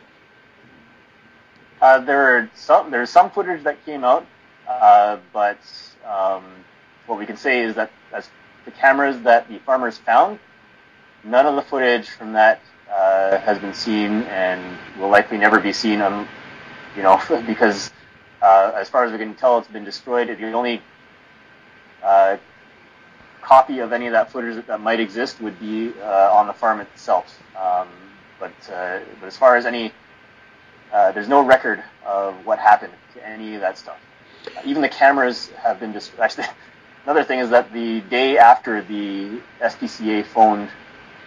[1.82, 4.26] Uh, there are some there's some footage that came out,
[4.68, 5.60] uh, but
[6.06, 6.44] um,
[7.06, 8.30] what we can say is that as
[8.66, 10.40] the cameras that the farmers found,
[11.24, 15.72] none of the footage from that uh, has been seen and will likely never be
[15.72, 16.02] seen.
[16.02, 16.28] On,
[16.98, 17.92] you know, because
[18.42, 20.28] uh, as far as we can tell, it's been destroyed.
[20.28, 20.82] The only
[22.04, 22.38] uh,
[23.42, 26.54] copy of any of that footage that, that might exist would be uh, on the
[26.54, 27.42] farm itself.
[27.58, 27.88] Um,
[28.40, 29.92] but uh, but as far as any,
[30.94, 33.98] uh, there's no record of what happened to any of that stuff.
[34.66, 36.22] Even the cameras have been destroyed.
[36.22, 36.48] Actually,
[37.04, 40.70] another thing is that the day after the SPCA phoned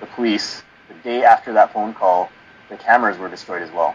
[0.01, 2.31] the police, the day after that phone call,
[2.69, 3.95] the cameras were destroyed as well.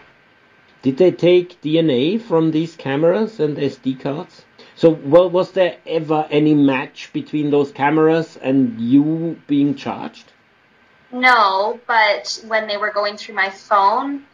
[0.84, 4.45] Did they take DNA from these cameras and SD cards?
[4.75, 10.32] So, was there ever any match between those cameras and you being charged?
[11.11, 14.25] No, but when they were going through my phone,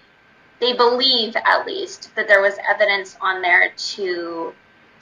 [0.59, 4.53] they believe at least that there was evidence on there to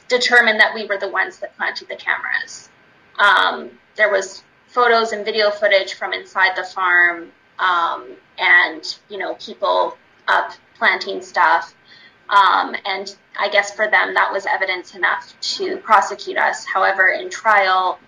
[0.07, 2.69] determine that we were the ones that planted the cameras.
[3.17, 8.07] Um, there was photos and video footage from inside the farm, um,
[8.37, 11.75] and you know people up planting stuff.
[12.29, 16.65] Um, and I guess for them that was evidence enough to prosecute us.
[16.65, 17.99] However, in trial,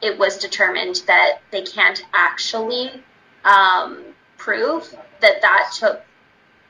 [0.00, 2.90] it was determined that they can't actually
[3.44, 4.02] um,
[4.36, 6.02] prove that that took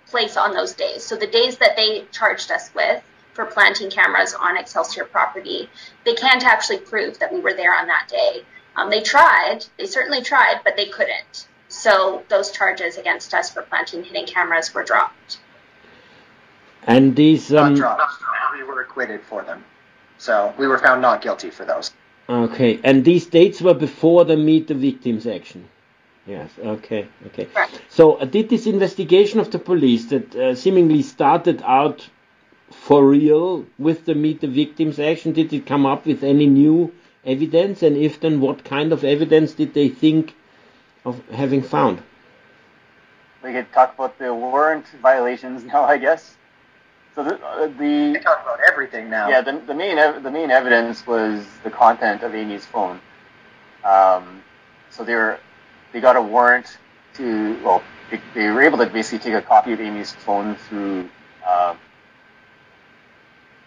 [0.07, 1.05] place on those days.
[1.05, 3.03] So the days that they charged us with
[3.35, 5.69] for planting cameras on Excelsior property,
[6.05, 8.45] they can't actually prove that we were there on that day.
[8.77, 11.49] Um, they tried, they certainly tried, but they couldn't.
[11.69, 15.39] So those charges against us for planting hidden cameras were dropped.
[16.85, 18.13] And these um, not dropped.
[18.55, 19.65] We were acquitted for them,
[20.17, 21.93] so we were found not guilty for those.
[22.29, 25.69] Okay, and these dates were before the Meet the Victims action.
[26.27, 26.51] Yes.
[26.59, 27.09] Okay.
[27.29, 27.49] Okay.
[27.57, 27.81] Right.
[27.89, 32.07] So, uh, did this investigation of the police that uh, seemingly started out
[32.71, 36.93] for real with the Meet the Victims action, did it come up with any new
[37.25, 37.83] evidence?
[37.83, 40.35] And if then, what kind of evidence did they think
[41.05, 42.03] of having found?
[43.43, 46.37] We could talk about the warrant violations now, I guess.
[47.19, 49.29] So the, uh, the talk about everything now.
[49.29, 53.01] yeah the, the main ev- the main evidence was the content of Amy's phone.
[53.83, 54.45] Um,
[54.91, 55.41] so they were
[55.93, 56.79] they got a warrant
[57.15, 61.11] to well they, they were able to basically take a copy of Amy's phone through
[61.45, 61.75] uh,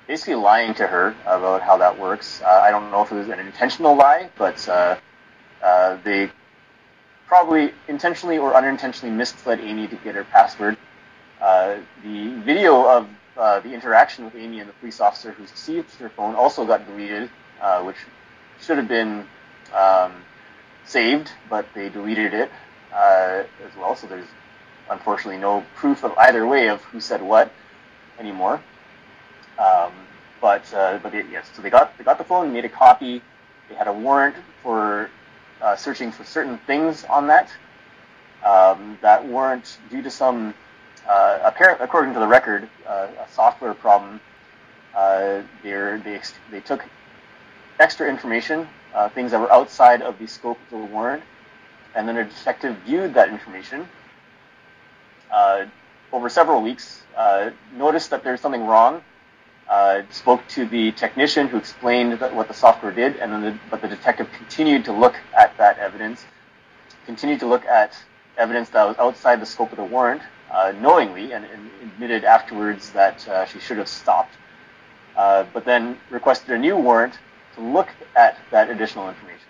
[0.08, 2.42] basically lying to her about how that works.
[2.42, 4.96] Uh, I don't know if it was an intentional lie, but uh,
[5.62, 6.32] uh, they
[7.28, 10.78] probably intentionally or unintentionally misled Amy to get her password.
[11.42, 15.96] Uh, the video of uh, the interaction with Amy and the police officer who seized
[15.96, 17.30] her phone also got deleted,
[17.62, 17.98] uh, which
[18.60, 19.26] should have been
[19.74, 20.13] um,
[20.86, 22.52] saved, but they deleted it
[22.94, 23.96] uh, as well.
[23.96, 24.28] So there's
[24.89, 27.52] unfortunately no proof of either way of who said what
[28.20, 28.62] anymore.
[29.58, 29.94] Um,
[30.41, 33.22] but uh, but yes, so they got they got the phone, made a copy.
[33.70, 35.10] They had a warrant for
[35.62, 37.50] uh, searching for certain things on that.
[38.44, 40.56] Um, that warrant, due to some
[41.08, 44.20] uh, according to the record, uh, a software problem,
[44.96, 46.86] uh, they ex- they took
[47.80, 51.24] extra information, uh, things that were outside of the scope of the warrant,
[51.96, 53.88] and then a detective viewed that information
[55.32, 55.66] uh,
[56.12, 59.02] over several weeks, uh, noticed that there's something wrong,
[60.10, 63.88] spoke to the technician who explained what the software did, and then the, but the
[63.88, 66.26] detective continued to look at that evidence,
[67.06, 67.96] continued to look at
[68.38, 72.92] evidence that was outside the scope of the warrant, uh, knowingly, and, and admitted afterwards
[72.92, 74.34] that uh, she should have stopped,
[75.16, 77.18] uh, but then requested a new warrant
[77.56, 79.48] to look at that additional information.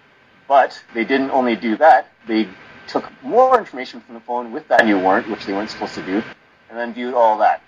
[0.47, 2.47] But they didn't only do that, they
[2.87, 6.05] took more information from the phone with that new warrant, which they weren't supposed to
[6.05, 6.23] do,
[6.69, 7.61] and then viewed all that.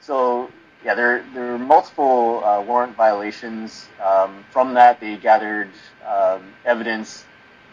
[0.00, 0.50] So
[0.84, 3.88] yeah, there there were multiple uh, warrant violations.
[4.02, 5.70] Um, from that, they gathered
[6.06, 7.24] um, evidence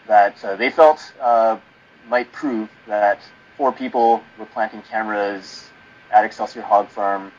[0.06, 1.58] that uh, they felt uh,
[2.08, 3.20] might prove that
[3.56, 5.68] four people were planting cameras
[6.12, 7.32] at Excelsior Hog Farm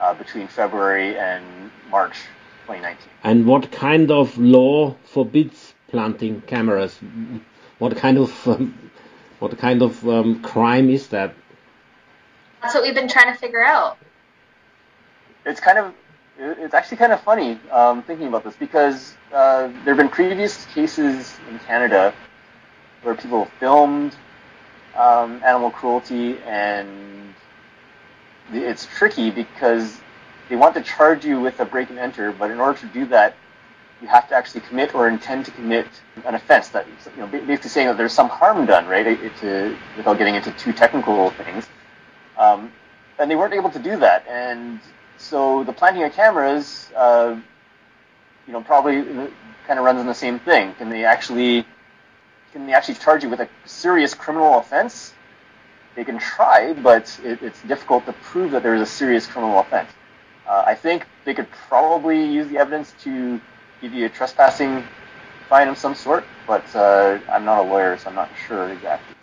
[0.00, 2.16] uh, between February and March
[2.66, 3.08] 2019.
[3.24, 6.98] And what kind of law forbids planting cameras?
[7.78, 8.90] What kind of um,
[9.38, 11.34] what kind of um, crime is that?
[12.62, 13.96] That's what we've been trying to figure out.
[15.46, 15.94] it's kind of
[16.38, 20.64] it's actually kind of funny um, thinking about this because uh, there have been previous
[20.66, 22.14] cases in Canada
[23.02, 24.14] where people filmed
[24.96, 27.34] um, animal cruelty and
[28.52, 30.00] it's tricky because
[30.48, 33.06] they want to charge you with a break and enter, but in order to do
[33.06, 33.36] that,
[34.02, 35.86] you have to actually commit or intend to commit
[36.24, 39.06] an offense that you know basically saying that there's some harm done, right?
[39.06, 41.66] It, it, to, without getting into too technical things,
[42.38, 42.72] um,
[43.18, 44.80] and they weren't able to do that, and
[45.18, 47.38] so the planting of cameras, uh,
[48.46, 49.02] you know, probably
[49.66, 50.74] kind of runs in the same thing.
[50.74, 51.66] Can they actually
[52.52, 55.14] can they actually charge you with a serious criminal offense?
[55.94, 59.58] They can try, but it, it's difficult to prove that there is a serious criminal
[59.58, 59.90] offense.
[60.46, 63.40] Uh, I think they could probably use the evidence to
[63.80, 64.84] give you a trespassing
[65.48, 69.16] fine of some sort, but uh, I'm not a lawyer, so I'm not sure exactly.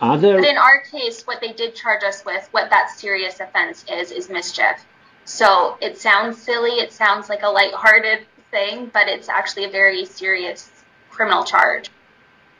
[0.00, 0.40] There...
[0.40, 4.10] But in our case, what they did charge us with, what that serious offense is,
[4.10, 4.84] is mischief.
[5.24, 10.04] So it sounds silly, it sounds like a lighthearted thing, but it's actually a very
[10.04, 10.70] serious
[11.10, 11.90] criminal charge.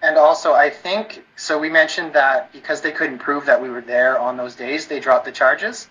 [0.04, 1.58] And also, I think so.
[1.58, 5.00] We mentioned that because they couldn't prove that we were there on those days, they
[5.00, 5.88] dropped the charges.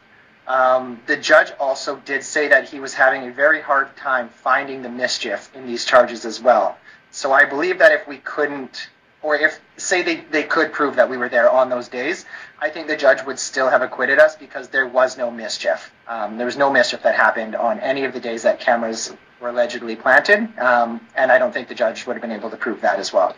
[0.48, 4.84] Um, the judge also did say that he was having a very hard time finding
[4.84, 6.78] the mischief in these charges as well.
[7.10, 8.88] So I believe that if we couldn't,
[9.24, 12.26] or if, say, they, they could prove that we were there on those days,
[12.62, 15.92] I think the judge would still have acquitted us because there was no mischief.
[16.08, 19.12] Um, there was no mischief that happened on any of the days that cameras
[19.42, 22.58] were allegedly planted, um, and I don't think the judge would have been able to
[22.58, 23.36] prove that as well.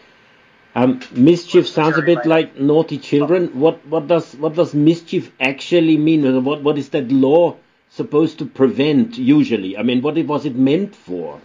[0.75, 3.57] Um, mischief sounds a bit like naughty children.
[3.57, 6.43] What what does what does mischief actually mean?
[6.43, 7.55] What what is that law
[7.89, 9.77] supposed to prevent usually?
[9.77, 11.39] I mean, what it, was it meant for?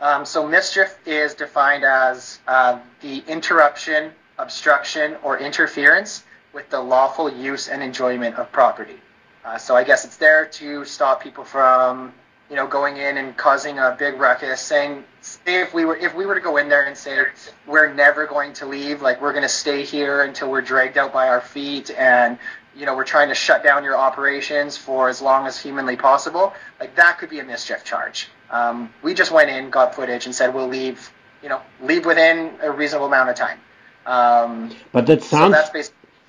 [0.00, 6.24] Um, so mischief is defined as uh, the interruption, obstruction, or interference
[6.54, 8.98] with the lawful use and enjoyment of property.
[9.44, 12.14] Uh, so I guess it's there to stop people from
[12.52, 15.04] you know, going in and causing a big ruckus, saying
[15.46, 17.24] if we were if we were to go in there and say
[17.66, 21.14] we're never going to leave, like we're going to stay here until we're dragged out
[21.14, 22.36] by our feet, and
[22.76, 26.52] you know we're trying to shut down your operations for as long as humanly possible,
[26.78, 28.28] like that could be a mischief charge.
[28.50, 31.10] Um, we just went in, got footage, and said we'll leave,
[31.42, 33.60] you know, leave within a reasonable amount of time.
[34.04, 35.82] Um, but that sounds so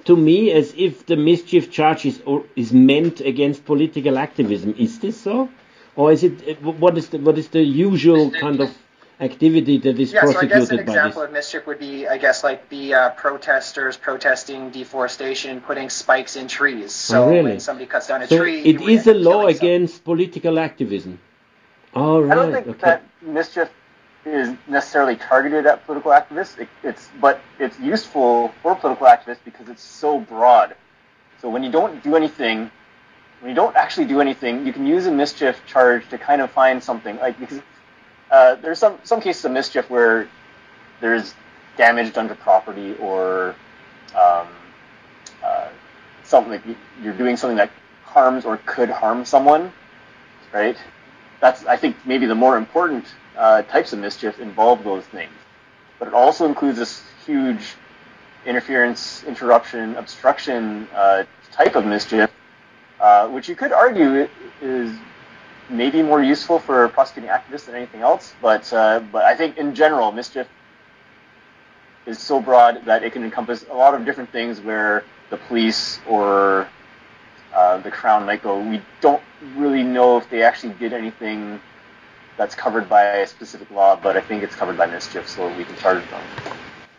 [0.06, 2.22] to me as if the mischief charge is
[2.56, 4.74] is meant against political activism.
[4.78, 5.50] Is this so?
[5.96, 8.70] Or is it what is the what is the usual kind of
[9.20, 12.18] activity that is yeah, prosecuted so I guess an example of mischief would be, I
[12.18, 16.92] guess, like the uh, protesters protesting deforestation, putting spikes in trees.
[16.92, 17.44] So oh, really?
[17.44, 21.20] when somebody cuts down a so tree, it is a law against political activism.
[21.94, 22.32] All right.
[22.32, 22.80] I don't think okay.
[22.82, 23.70] that mischief
[24.26, 26.58] is necessarily targeted at political activists.
[26.60, 30.76] It, it's but it's useful for political activists because it's so broad.
[31.42, 32.72] So when you don't do anything
[33.44, 36.50] when you don't actually do anything, you can use a mischief charge to kind of
[36.50, 37.18] find something.
[37.18, 37.62] Like because
[38.32, 40.30] uh, there's some some cases of mischief where
[41.02, 41.36] there's
[41.76, 43.54] damage done to property or
[44.16, 44.48] um,
[45.44, 45.68] uh,
[46.24, 47.70] something like you're doing something that
[48.06, 49.74] harms or could harm someone,
[50.54, 50.78] right?
[51.42, 55.34] That's I think maybe the more important uh, types of mischief involve those things,
[56.00, 57.76] but it also includes this huge
[58.46, 62.32] interference, interruption, obstruction uh, type of mischief
[63.00, 64.28] uh, which you could argue
[64.62, 64.96] is
[65.70, 68.34] maybe more useful for prosecuting activists than anything else.
[68.42, 70.48] But uh, but I think in general, mischief
[72.06, 76.00] is so broad that it can encompass a lot of different things where the police
[76.08, 76.68] or
[77.54, 78.60] uh, the crown might go.
[78.60, 79.22] We don't
[79.56, 81.60] really know if they actually did anything
[82.38, 85.64] that's covered by a specific law, but I think it's covered by mischief, so we
[85.64, 86.24] can charge them.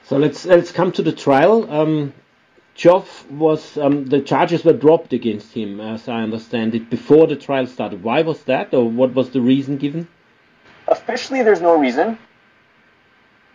[0.05, 1.71] So let's let's come to the trial.
[1.71, 2.13] Um,
[2.75, 7.37] Geoff was um, the charges were dropped against him, as I understand it, before the
[7.37, 8.03] trial started.
[8.03, 10.09] Why was that, or what was the reason given?
[10.89, 12.19] Officially, there's no reason,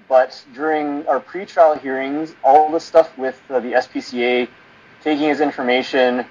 [0.07, 4.47] but during our pre-trial hearings, all the stuff with uh, the SPCA
[5.03, 6.25] taking his information,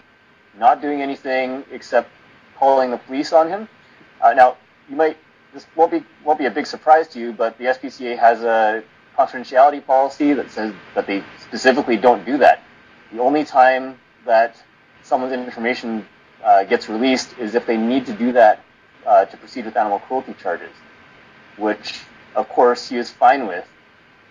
[0.58, 2.10] not doing anything except
[2.56, 3.68] calling the police on him.
[4.20, 4.56] Uh, now,
[4.88, 5.18] you might
[5.52, 8.82] this won't be won't be a big surprise to you, but the SPCA has a
[9.16, 12.62] confidentiality policy that says that they specifically don't do that.
[13.12, 14.56] The only time that
[15.02, 16.06] someone's information
[16.44, 18.60] uh, gets released is if they need to do that
[19.06, 20.72] uh, to proceed with animal cruelty charges,
[21.56, 22.00] which
[22.34, 23.66] of course he is fine with.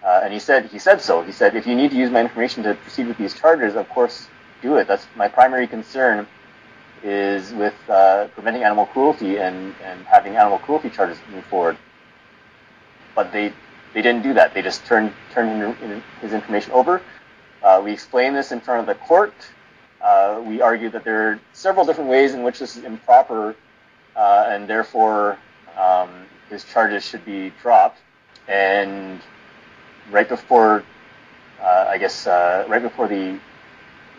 [0.03, 1.23] Uh, and he said he said so.
[1.23, 3.89] He said if you need to use my information to proceed with these charges, of
[3.89, 4.27] course
[4.61, 4.87] do it.
[4.87, 6.27] That's my primary concern
[7.03, 11.77] is with uh, preventing animal cruelty and, and having animal cruelty charges move forward.
[13.15, 13.53] But they
[13.93, 14.53] they didn't do that.
[14.53, 15.75] They just turned turned
[16.21, 17.01] his information over
[17.63, 19.33] uh, we explain this in front of the court.
[20.01, 23.55] Uh, we argue that there are several different ways in which this is improper,
[24.15, 25.37] uh, and therefore
[25.77, 26.09] um,
[26.49, 27.99] his charges should be dropped.
[28.47, 29.19] And
[30.11, 30.83] right before,
[31.61, 33.31] uh, I guess, uh, right before the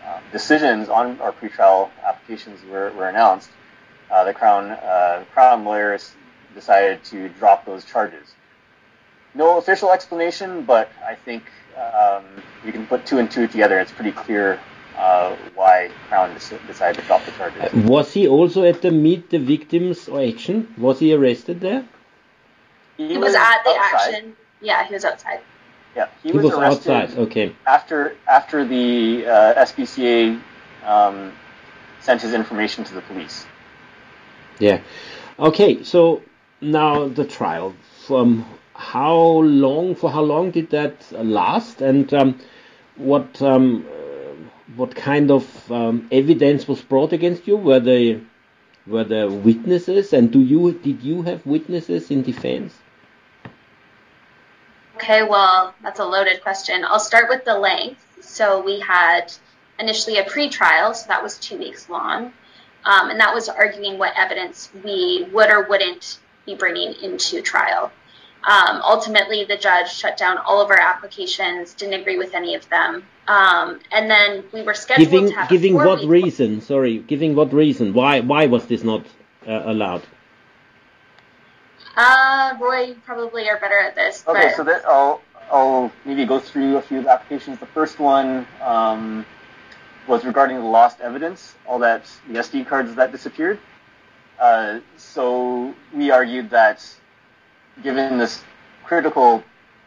[0.07, 3.51] um, decisions on our pretrial applications were, were announced,
[4.11, 4.77] uh, the Crown
[5.33, 6.15] Crown lawyers
[6.55, 8.35] decided to drop those charges.
[9.35, 11.45] No official explanation, but I think
[11.79, 12.25] um,
[12.65, 13.79] you can put two and two together.
[13.79, 14.61] It's pretty clear
[14.97, 17.63] uh, why Crown decided to drop the charges.
[17.63, 20.75] Uh, was he also at the Meet the Victims action?
[20.77, 21.87] Was he arrested there?
[22.97, 24.15] He, he was, was, at the outside.
[24.15, 24.37] action.
[24.61, 25.41] Yeah, he was outside.
[25.95, 27.17] Yeah, he, he was, was outside.
[27.17, 27.55] Okay.
[27.67, 30.41] After after the uh, SPCA
[30.85, 31.33] um,
[32.01, 33.47] sent his information to the police.
[34.59, 34.81] Yeah.
[35.39, 36.23] Okay, so
[36.61, 37.75] now the trial.
[38.07, 38.47] From
[38.79, 39.97] how long?
[39.97, 41.83] For how long did that last?
[41.83, 42.39] And um,
[42.97, 43.85] what um,
[44.77, 47.57] what kind of um, evidence was brought against you?
[47.57, 48.21] Were there
[48.87, 50.13] were there witnesses?
[50.13, 52.73] And do you did you have witnesses in defense?
[54.95, 56.85] Okay, well, that's a loaded question.
[56.85, 58.05] I'll start with the length.
[58.21, 59.33] So we had
[59.79, 62.33] initially a pre-trial, so that was two weeks long.
[62.85, 67.93] Um, and that was arguing what evidence we would or wouldn't be bringing into trial.
[68.45, 72.69] Um, ultimately, the judge shut down all of our applications, didn't agree with any of
[72.69, 76.61] them, um, and then we were scheduled giving, to have giving what reason?
[76.61, 77.93] Sorry, giving what reason?
[77.93, 79.05] Why why was this not
[79.47, 80.03] uh, allowed?
[81.97, 84.25] Uh, Roy, you probably are better at this.
[84.27, 84.57] Okay, but...
[84.57, 85.21] so that I'll
[85.51, 87.59] I'll maybe go through a few of the applications.
[87.59, 89.27] The first one um,
[90.07, 93.59] was regarding the lost evidence, all that the SD cards that disappeared.
[94.39, 96.87] Uh, so we argued that
[97.83, 98.43] given this
[98.85, 99.43] critical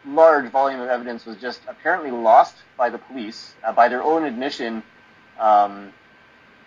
[0.05, 4.23] large volume of evidence was just apparently lost by the police uh, by their own
[4.23, 4.83] admission.
[5.39, 5.93] Um,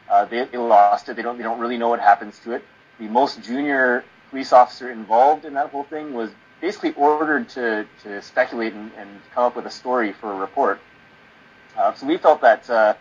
[0.08, 1.16] uh, they, they, lost it.
[1.16, 1.36] They don't.
[1.36, 2.62] They don't really know what happens to it.
[2.98, 8.22] The most junior police officer involved in that whole thing was basically ordered to to
[8.22, 10.80] speculate and, and come up with a story for a report.
[11.76, 12.94] Uh, so we felt that uh,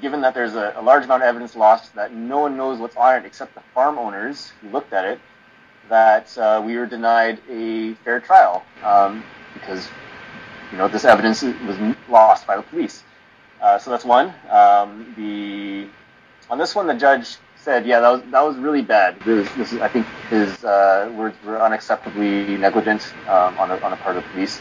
[0.00, 2.96] given that there's a, a, large amount of evidence lost, that no one knows what's
[2.96, 5.20] on it except the farm owners who looked at it,
[5.88, 9.88] that uh, we were denied a fair trial um, because
[10.72, 13.02] you know this evidence was lost by the police.
[13.60, 14.32] Uh, so that's one.
[14.50, 15.86] Um, the
[16.50, 19.18] on this one, the judge said, "Yeah, that was that was really bad.
[19.20, 23.96] This, this I think his uh, words were unacceptably negligent um, on, a, on the
[23.98, 24.60] part of the police."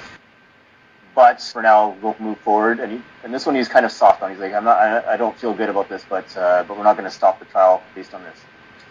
[1.15, 2.79] but for now we'll move forward.
[2.79, 4.31] And, he, and this one he's kind of soft on.
[4.31, 6.83] He's like, I'm not, I, I don't feel good about this, but uh, but we're
[6.83, 8.37] not going to stop the trial based on this.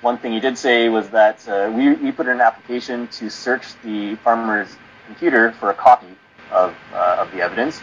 [0.02, 3.30] One thing he did say was that uh, we we put in an application to
[3.30, 4.76] search the farmer's
[5.06, 6.08] computer for a copy
[6.50, 7.80] of uh, of the evidence,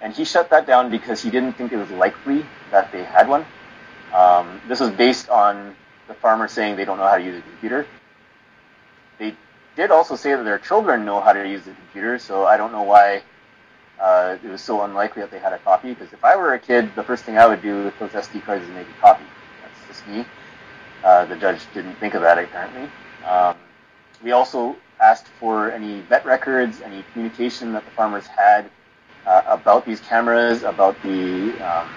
[0.00, 3.28] and he shut that down because he didn't think it was likely that they had
[3.28, 3.46] one.
[4.12, 5.76] Um, this was based on
[6.08, 7.86] the farmer saying they don't know how to use a computer.
[9.20, 9.36] They
[9.76, 12.72] did also say that their children know how to use the computer, so I don't
[12.72, 13.22] know why
[14.00, 15.94] uh, it was so unlikely that they had a copy.
[15.94, 18.42] Because if I were a kid, the first thing I would do with those SD
[18.42, 19.24] cards is make a copy.
[19.62, 20.26] That's just me.
[21.04, 22.88] Uh, the judge didn't think of that apparently.
[23.26, 23.56] Um,
[24.22, 28.70] we also asked for any vet records, any communication that the farmers had
[29.26, 31.88] uh, about these cameras, about the um,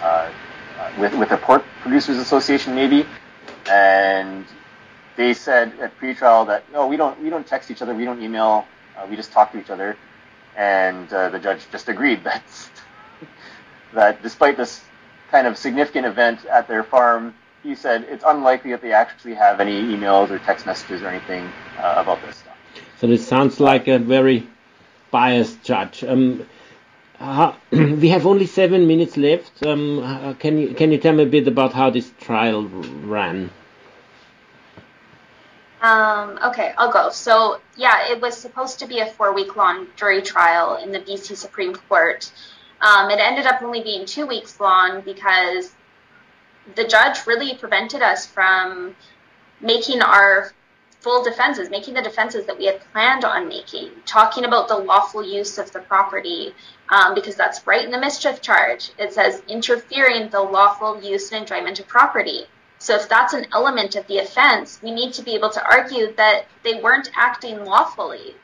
[0.00, 0.30] uh,
[0.78, 3.06] uh, with with the Pork Producers Association maybe,
[3.68, 4.44] and
[5.16, 8.22] they said at pre-trial that no, we don't we don't text each other, we don't
[8.22, 8.66] email,
[8.96, 9.96] uh, we just talk to each other.
[10.56, 12.42] And the judge just agreed that
[13.94, 14.82] that despite this
[15.30, 19.60] kind of significant event at their farm, he said it's unlikely that they actually have
[19.60, 22.56] any emails or text messages or anything uh, about this stuff.
[22.98, 24.46] So this sounds like a very
[25.10, 26.04] biased judge.
[26.04, 26.46] Um,
[27.18, 29.64] uh, we have only seven minutes left.
[29.66, 33.50] Um, uh, can you can you tell me a bit about how this trial ran?
[35.82, 37.08] Um, okay, I'll go.
[37.10, 41.00] So, yeah, it was supposed to be a four week long jury trial in the
[41.00, 42.30] BC Supreme Court.
[42.82, 45.72] Um, it ended up only being two weeks long because
[46.74, 48.94] the judge really prevented us from
[49.60, 50.52] making our
[51.00, 55.24] full defenses, making the defenses that we had planned on making, talking about the lawful
[55.24, 56.54] use of the property,
[56.90, 58.90] um, because that's right in the mischief charge.
[58.98, 62.44] It says interfering the lawful use and enjoyment of property.
[62.78, 66.14] So if that's an element of the offense, we need to be able to argue
[66.14, 68.34] that they weren't acting lawfully.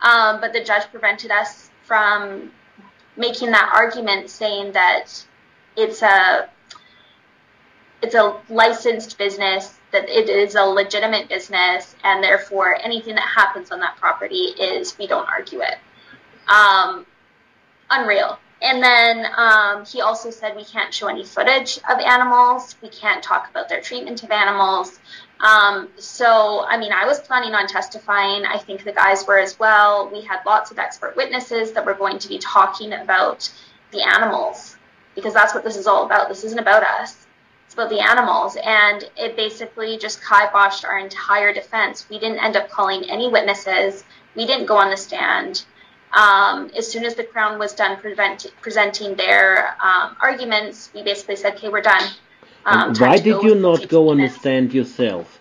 [0.00, 2.52] Um, but the judge prevented us from
[3.16, 5.24] making that argument, saying that
[5.76, 6.48] it's a
[8.02, 13.70] it's a licensed business, that it is a legitimate business, and therefore anything that happens
[13.70, 15.78] on that property is we don't argue it.
[16.48, 17.06] Um,
[17.90, 18.38] unreal.
[18.62, 22.74] And then um, he also said we can't show any footage of animals.
[22.82, 24.98] We can't talk about their treatment of animals.
[25.40, 28.46] Um, so, I mean, I was planning on testifying.
[28.46, 30.08] I think the guys were as well.
[30.10, 33.50] We had lots of expert witnesses that were going to be talking about
[33.92, 34.76] the animals
[35.14, 36.28] because that's what this is all about.
[36.28, 37.25] This isn't about us.
[37.76, 42.06] About the animals, and it basically just kiboshed our entire defense.
[42.08, 44.02] We didn't end up calling any witnesses.
[44.34, 45.66] We didn't go on the stand.
[46.14, 51.36] Um, as soon as the Crown was done prevent, presenting their um, arguments, we basically
[51.36, 52.02] said, "Okay, we're done."
[52.64, 55.38] Um, why did you not go on the stand yourself?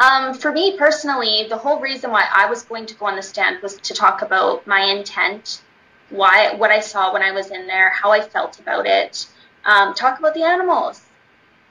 [0.00, 3.22] Um, for me personally, the whole reason why I was going to go on the
[3.22, 5.62] stand was to talk about my intent,
[6.10, 9.28] why what I saw when I was in there, how I felt about it,
[9.68, 11.02] um, talk about the animals.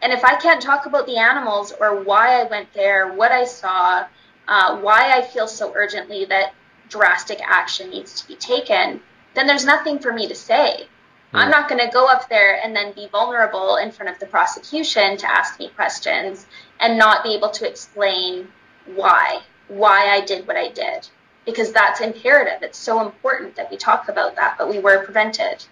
[0.03, 3.45] And if I can't talk about the animals or why I went there, what I
[3.45, 4.05] saw,
[4.47, 6.53] uh, why I feel so urgently that
[6.89, 9.01] drastic action needs to be taken,
[9.33, 10.87] then there's nothing for me to say.
[11.33, 14.27] I'm not going to go up there and then be vulnerable in front of the
[14.27, 16.45] prosecution to ask me questions
[16.79, 18.47] and not be able to explain
[18.95, 21.09] why, why I did what I did.
[21.45, 22.61] Because that's imperative.
[22.61, 25.65] It's so important that we talk about that, but we were prevented.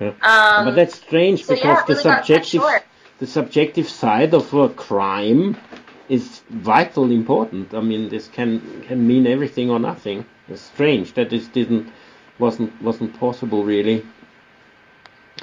[0.00, 0.08] Yeah.
[0.22, 2.62] Um, but that's strange so because yeah, really the subjective
[3.18, 5.56] the subjective side of a crime
[6.08, 7.74] is vital important.
[7.74, 10.24] I mean, this can can mean everything or nothing.
[10.48, 11.92] It's strange that this didn't
[12.38, 14.04] wasn't wasn't possible really.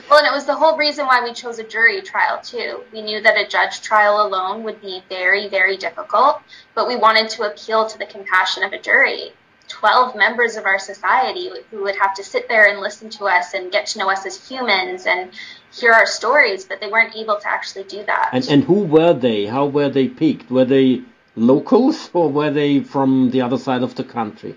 [0.09, 2.83] Well, and it was the whole reason why we chose a jury trial too.
[2.93, 6.41] We knew that a judge trial alone would be very, very difficult,
[6.75, 9.33] but we wanted to appeal to the compassion of a jury.
[9.79, 13.53] 12 members of our society who would have to sit there and listen to us
[13.53, 15.31] and get to know us as humans and
[15.71, 18.29] hear our stories, but they weren't able to actually do that.
[18.33, 19.45] And, and who were they?
[19.45, 20.49] How were they picked?
[20.49, 21.03] Were they
[21.35, 24.55] locals or were they from the other side of the country?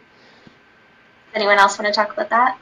[1.34, 2.58] Anyone else want to talk about that?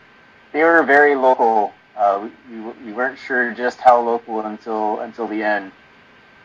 [0.52, 5.42] They were very local uh, we, we weren't sure just how local until until the
[5.42, 5.72] end,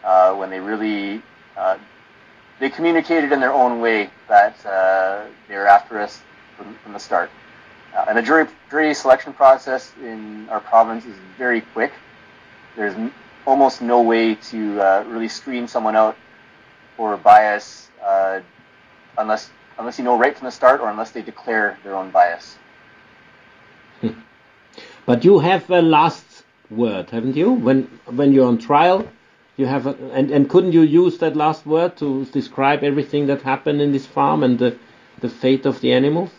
[0.03, 1.21] uh, when they really
[1.55, 1.77] uh,
[2.59, 6.21] they communicated in their own way that uh, they were after us
[6.57, 7.29] from, from the start.
[7.95, 11.91] Uh, and the jury jury selection process in our province is very quick.
[12.75, 12.95] There's
[13.45, 16.17] almost no way to uh, really screen someone out
[16.97, 17.89] for bias
[19.17, 22.57] unless unless you know right from the start or unless they declare their own bias.
[25.05, 27.51] But you have a last word, haven't you?
[27.51, 29.07] When when you're on trial,
[29.57, 33.41] you have a, and and couldn't you use that last word to describe everything that
[33.41, 34.77] happened in this farm and the
[35.19, 36.31] the fate of the animals?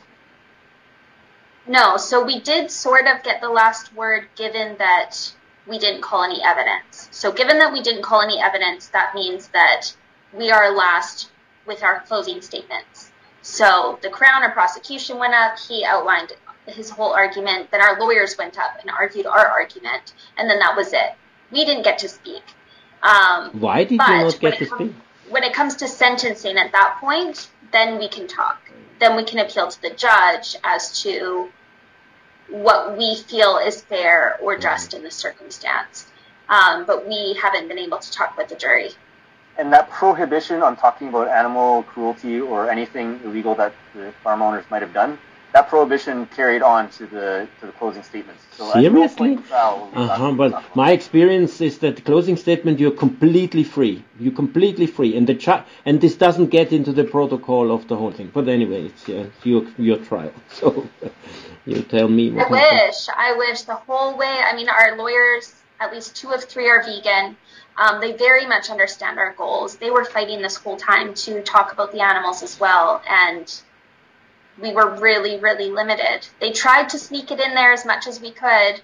[1.67, 5.33] No, so we did sort of get the last word given that
[5.67, 7.09] we didn't call any evidence.
[7.11, 9.95] So given that we didn't call any evidence, that means that
[10.33, 11.31] we are last
[11.67, 13.11] with our closing statements.
[13.41, 16.33] So the Crown or prosecution went up, he outlined
[16.67, 17.71] his whole argument.
[17.71, 21.15] Then our lawyers went up and argued our argument, and then that was it.
[21.51, 22.43] We didn't get to speak.
[23.03, 24.95] Um, Why did you not get to speak?
[25.29, 28.61] When it comes to sentencing at that point, then we can talk.
[29.01, 31.51] Then we can appeal to the judge as to
[32.49, 36.07] what we feel is fair or just in the circumstance.
[36.49, 38.91] Um, but we haven't been able to talk with the jury.
[39.57, 44.65] And that prohibition on talking about animal cruelty or anything illegal that the farm owners
[44.71, 45.19] might have done
[45.55, 48.43] that prohibition carried on to the to the closing statements.
[48.57, 49.39] So Seriously?
[49.95, 54.05] uh-huh, but my experience is that the closing statement you're completely free.
[54.19, 57.97] You're completely free, and the cha- and this doesn't get into the protocol of the
[57.97, 58.33] whole thing.
[58.35, 60.33] But anyway, it's, uh, your your trial.
[60.61, 60.89] So
[61.67, 62.33] you tell me.
[62.33, 63.09] What I wish.
[63.17, 64.37] I wish the whole way.
[64.51, 67.37] I mean, our lawyers, at least two of three, are vegan.
[67.77, 69.77] Um, they very much understand our goals.
[69.77, 73.47] They were fighting this whole time to talk about the animals as well, and
[74.61, 76.27] we were really, really limited.
[76.41, 78.81] They tried to sneak it in there as much as we could.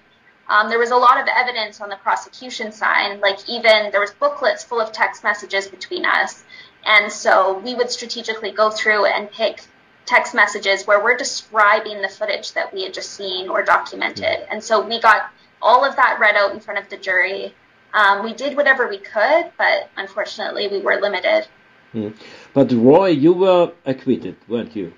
[0.49, 4.11] Um, there was a lot of evidence on the prosecution side, like even there was
[4.11, 6.43] booklets full of text messages between us,
[6.85, 9.63] and so we would strategically go through and pick
[10.05, 14.61] text messages where we're describing the footage that we had just seen or documented, and
[14.61, 15.29] so we got
[15.61, 17.53] all of that read out in front of the jury.
[17.93, 21.47] Um, we did whatever we could, but unfortunately, we were limited.
[21.93, 22.15] Mm.
[22.53, 24.93] But Roy, you were acquitted, weren't you?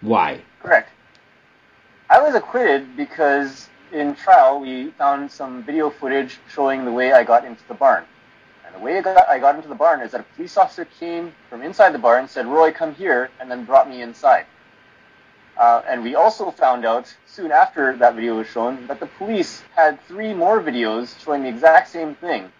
[0.00, 0.42] Why?
[0.60, 0.90] Correct.
[2.08, 7.24] I was acquitted because in trial we found some video footage showing the way I
[7.24, 8.04] got into the barn.
[8.64, 10.84] And the way I got, I got into the barn is that a police officer
[10.84, 14.46] came from inside the barn, said, Roy, come here, and then brought me inside.
[15.56, 19.62] Uh, and we also found out soon after that video was shown that the police
[19.74, 22.52] had three more videos showing the exact same thing.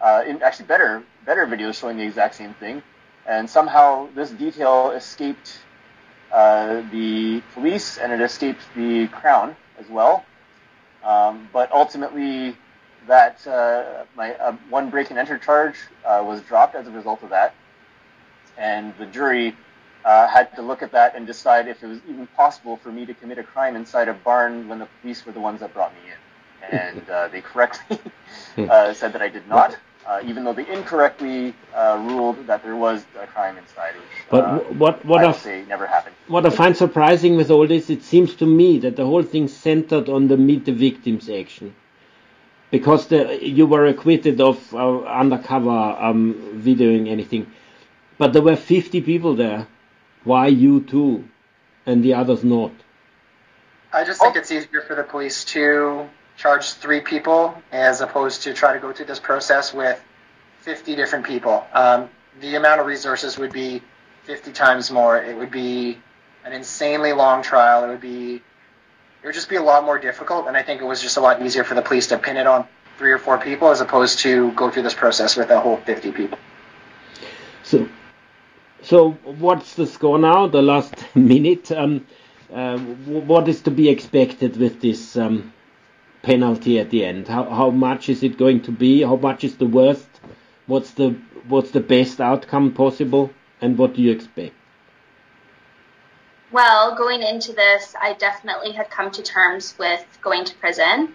[0.00, 2.82] Uh, in, actually, better better videos showing the exact same thing.
[3.26, 5.58] And somehow this detail escaped
[6.32, 10.24] uh, the police and it escaped the crown as well.
[11.04, 12.56] Um, but ultimately,
[13.06, 17.22] that uh, my uh, one break and enter charge uh, was dropped as a result
[17.22, 17.54] of that,
[18.58, 19.56] and the jury
[20.04, 23.06] uh, had to look at that and decide if it was even possible for me
[23.06, 25.92] to commit a crime inside a barn when the police were the ones that brought
[25.94, 26.78] me in.
[26.78, 27.98] and uh, they correctly
[28.58, 29.76] uh, said that I did not,
[30.08, 33.94] uh, even though they incorrectly uh, ruled that there was a crime inside.
[33.94, 36.16] Which, but uh, what what I I, say never happened.
[36.28, 39.48] what I find surprising with all this, it seems to me that the whole thing
[39.48, 41.74] centered on the Meet the Victims action.
[42.70, 47.46] Because the, you were acquitted of uh, undercover um, videoing anything.
[48.18, 49.66] But there were 50 people there.
[50.24, 51.24] Why you two
[51.86, 52.72] and the others not?
[53.90, 58.54] I just think it's easier for the police to charge three people as opposed to
[58.54, 60.00] try to go through this process with
[60.60, 61.66] 50 different people.
[61.72, 62.08] Um,
[62.40, 63.82] the amount of resources would be
[64.22, 65.20] 50 times more.
[65.20, 65.98] It would be
[66.44, 67.84] an insanely long trial.
[67.84, 68.36] It would be
[69.20, 71.20] it would just be a lot more difficult, and I think it was just a
[71.20, 72.68] lot easier for the police to pin it on
[72.98, 76.12] three or four people as opposed to go through this process with a whole 50
[76.12, 76.38] people.
[77.64, 77.88] So,
[78.82, 80.46] so what's the score now?
[80.46, 81.72] The last minute.
[81.72, 82.06] Um,
[82.54, 85.52] uh, what is to be expected with this um,
[86.22, 87.28] penalty at the end?
[87.28, 89.02] How how much is it going to be?
[89.02, 90.08] How much is the worst?
[90.66, 91.16] What's the
[91.48, 93.30] what's the best outcome possible?
[93.60, 94.54] And what do you expect?
[96.50, 101.14] Well, going into this, I definitely had come to terms with going to prison.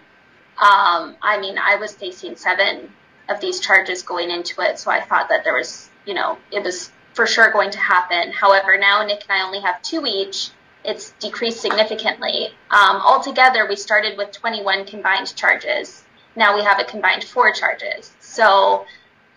[0.58, 2.92] Um, I mean, I was facing seven
[3.28, 6.62] of these charges going into it, so I thought that there was, you know, it
[6.62, 8.32] was for sure going to happen.
[8.32, 10.50] However, now Nick and I only have two each.
[10.84, 12.48] It's decreased significantly.
[12.70, 16.04] Um, altogether, we started with 21 combined charges.
[16.36, 18.12] Now we have a combined four charges.
[18.20, 18.84] So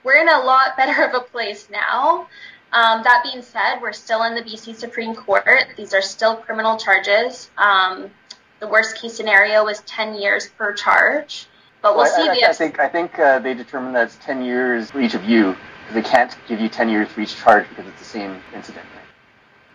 [0.03, 2.27] we're in a lot better of a place now.
[2.73, 5.47] Um, that being said, we're still in the BC Supreme Court.
[5.77, 7.49] These are still criminal charges.
[7.57, 8.11] Um,
[8.59, 11.47] the worst case scenario is 10 years per charge.
[11.81, 12.43] But we'll Well, see.
[12.43, 15.13] I, I, I think I think uh, they determined that it's 10 years for each
[15.13, 15.55] of you.
[15.87, 18.85] because They can't give you 10 years for each charge because it's the same incident.
[18.95, 19.06] Right?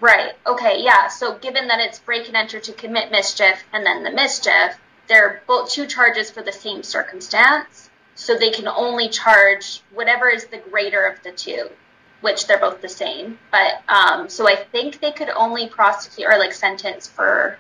[0.02, 0.32] Right.
[0.44, 0.82] Okay.
[0.82, 1.06] Yeah.
[1.06, 4.76] So given that it's break and enter to commit mischief and then the mischief,
[5.08, 7.88] they're both two charges for the same circumstance.
[8.16, 11.70] So they can only charge whatever is the greater of the two,
[12.20, 13.38] which they're both the same.
[13.52, 17.56] But um, so I think they could only prosecute or like sentence for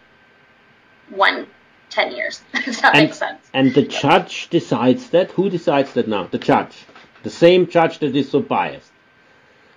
[1.10, 1.46] one
[1.90, 2.42] 10 years.
[2.54, 3.40] if that And- makes sense.
[3.54, 5.30] And the judge decides that.
[5.30, 6.24] Who decides that now?
[6.24, 6.74] The judge,
[7.22, 8.90] the same judge that is so biased.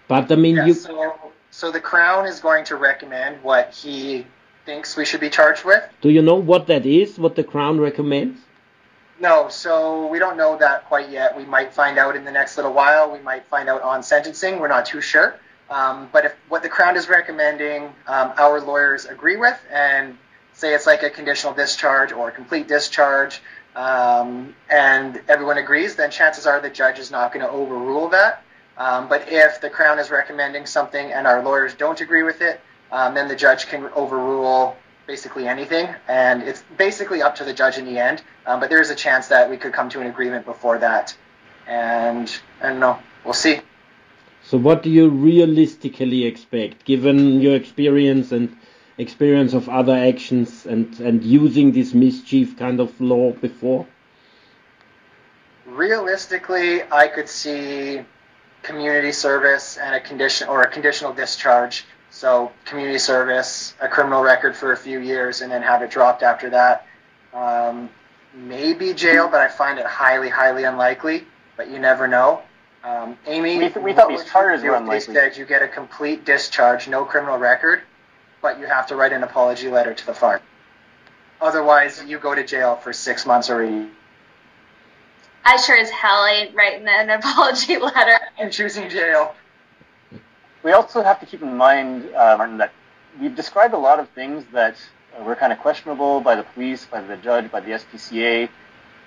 [0.07, 1.13] But I mean, Yeah, you so,
[1.55, 4.27] so the Crown is going to recommend what he
[4.65, 5.81] thinks we should be charged with.
[6.01, 7.17] do you know what that is?
[7.17, 8.41] What the Crown recommends?
[9.21, 11.37] No, so we don't know that quite yet.
[11.37, 13.09] We might find out in the next little while.
[13.09, 14.59] We might find out on sentencing.
[14.59, 15.39] We're not too sure.
[15.69, 20.17] Um, but if what the Crown is recommending, um, our lawyers agree with, and
[20.51, 23.41] say it's like a conditional discharge or a complete discharge,
[23.77, 28.43] um, and everyone agrees, then chances are the judge is not going to overrule that.
[28.77, 32.59] Um, but if the Crown is recommending something and our lawyers don't agree with it,
[32.91, 34.75] um, then the judge can overrule
[35.07, 38.21] basically anything, and it's basically up to the judge in the end.
[38.45, 41.15] Um, but there is a chance that we could come to an agreement before that,
[41.67, 42.99] and I don't know.
[43.23, 43.61] We'll see.
[44.43, 48.55] So, what do you realistically expect, given your experience and
[48.97, 53.87] experience of other actions and, and using this mischief kind of law before?
[55.65, 58.01] Realistically, I could see
[58.69, 61.85] community service and a condition or a conditional discharge.
[62.09, 66.23] So community service, a criminal record for a few years, and then have it dropped
[66.23, 66.87] after that.
[67.33, 67.89] Um,
[68.33, 71.25] maybe jail, but I find it highly, highly unlikely.
[71.57, 72.41] But you never know.
[72.83, 75.13] Um, Amy, We th- we thought these charges were they unlikely.
[75.13, 77.81] said you get a complete discharge, no criminal record,
[78.41, 80.41] but you have to write an apology letter to the farm.
[81.41, 83.87] Otherwise, you go to jail for six months or a year.
[85.45, 88.19] I sure as hell ain't writing an apology letter.
[88.37, 89.35] and choosing jail.
[90.63, 92.73] We also have to keep in mind, uh, Martin, that
[93.21, 94.75] we've described a lot of things that
[95.21, 98.49] were kind of questionable by the police, by the judge, by the SPCA,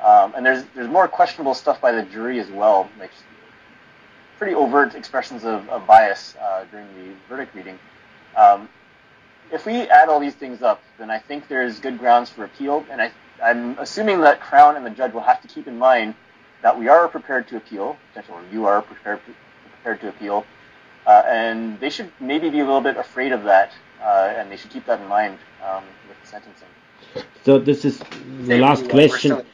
[0.04, 3.10] um, and there's there's more questionable stuff by the jury as well, like
[4.38, 7.76] pretty overt expressions of, of bias uh, during the verdict reading.
[8.36, 8.68] Um,
[9.50, 12.84] if we add all these things up, then I think there's good grounds for appeal,
[12.90, 13.10] and I,
[13.42, 16.14] I'm assuming that Crown and the judge will have to keep in mind
[16.62, 19.20] that we are prepared to appeal, potentially, or you are prepared
[19.72, 20.44] prepared to appeal,
[21.06, 24.56] uh, and they should maybe be a little bit afraid of that, uh, and they
[24.56, 26.68] should keep that in mind um, with the sentencing.
[27.44, 29.44] So, this is the Same last question.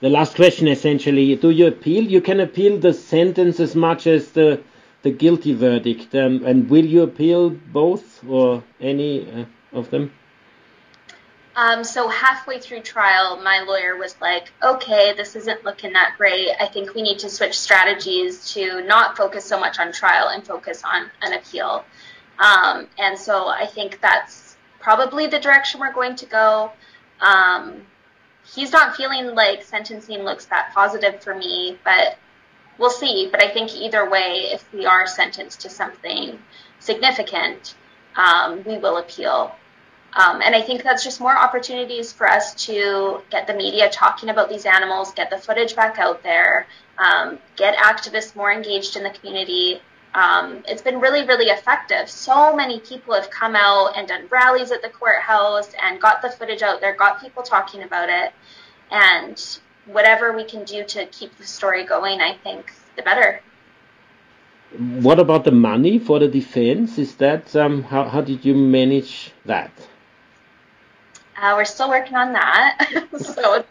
[0.00, 2.04] The last question essentially, do you appeal?
[2.04, 4.60] You can appeal the sentence as much as the
[5.02, 10.12] the guilty verdict, um, and will you appeal both or any uh, of them?
[11.58, 16.50] Um, so halfway through trial, my lawyer was like, "Okay, this isn't looking that great.
[16.60, 20.46] I think we need to switch strategies to not focus so much on trial and
[20.46, 21.84] focus on an appeal."
[22.38, 26.70] Um, and so I think that's probably the direction we're going to go.
[27.20, 27.84] Um,
[28.54, 32.18] he's not feeling like sentencing looks that positive for me, but
[32.78, 33.28] we'll see.
[33.32, 36.38] But I think either way, if we are sentenced to something
[36.78, 37.74] significant,
[38.14, 39.56] um, we will appeal.
[40.14, 44.30] Um, and I think that's just more opportunities for us to get the media talking
[44.30, 46.66] about these animals, get the footage back out there,
[46.98, 49.80] um, get activists more engaged in the community.
[50.14, 52.08] Um, it's been really, really effective.
[52.08, 56.30] So many people have come out and done rallies at the courthouse and got the
[56.30, 58.32] footage out there, got people talking about it.
[58.90, 63.40] And whatever we can do to keep the story going, I think the better.
[64.78, 66.98] What about the money for the defense?
[66.98, 69.70] Is that um, how, how did you manage that?
[71.40, 73.06] Uh, we're still working on that.
[73.18, 73.64] so,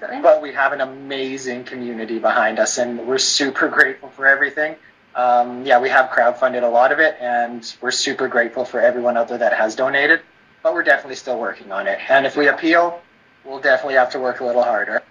[0.22, 4.76] but we have an amazing community behind us, and we're super grateful for everything.
[5.14, 9.16] Um, yeah, we have crowdfunded a lot of it, and we're super grateful for everyone
[9.16, 10.20] out there that has donated.
[10.62, 11.98] But we're definitely still working on it.
[12.08, 13.00] And if we appeal,
[13.44, 15.02] we'll definitely have to work a little harder.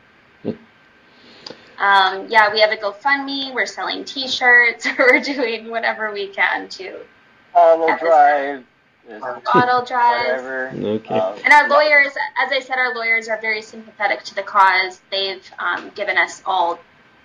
[1.77, 3.53] Um, yeah, we have a GoFundMe.
[3.53, 4.87] We're selling T-shirts.
[4.99, 7.01] we're doing whatever we can to.
[7.53, 8.65] Auto drive.
[9.09, 10.73] Auto drive.
[10.73, 11.19] Okay.
[11.19, 15.01] Um, and our lawyers, as I said, our lawyers are very sympathetic to the cause.
[15.11, 16.79] They've um, given us all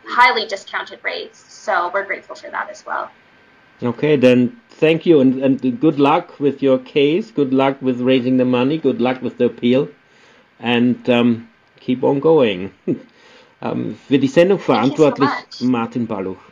[0.06, 3.10] highly discounted rates, so we're grateful for that as well.
[3.82, 7.32] Okay, then thank you and, and good luck with your case.
[7.32, 8.78] Good luck with raising the money.
[8.78, 9.88] Good luck with the appeal.
[10.60, 11.48] And um,
[11.80, 12.72] keep on going.
[13.60, 16.51] Ähm, für die Sendung verantwortlich so Martin Balluch.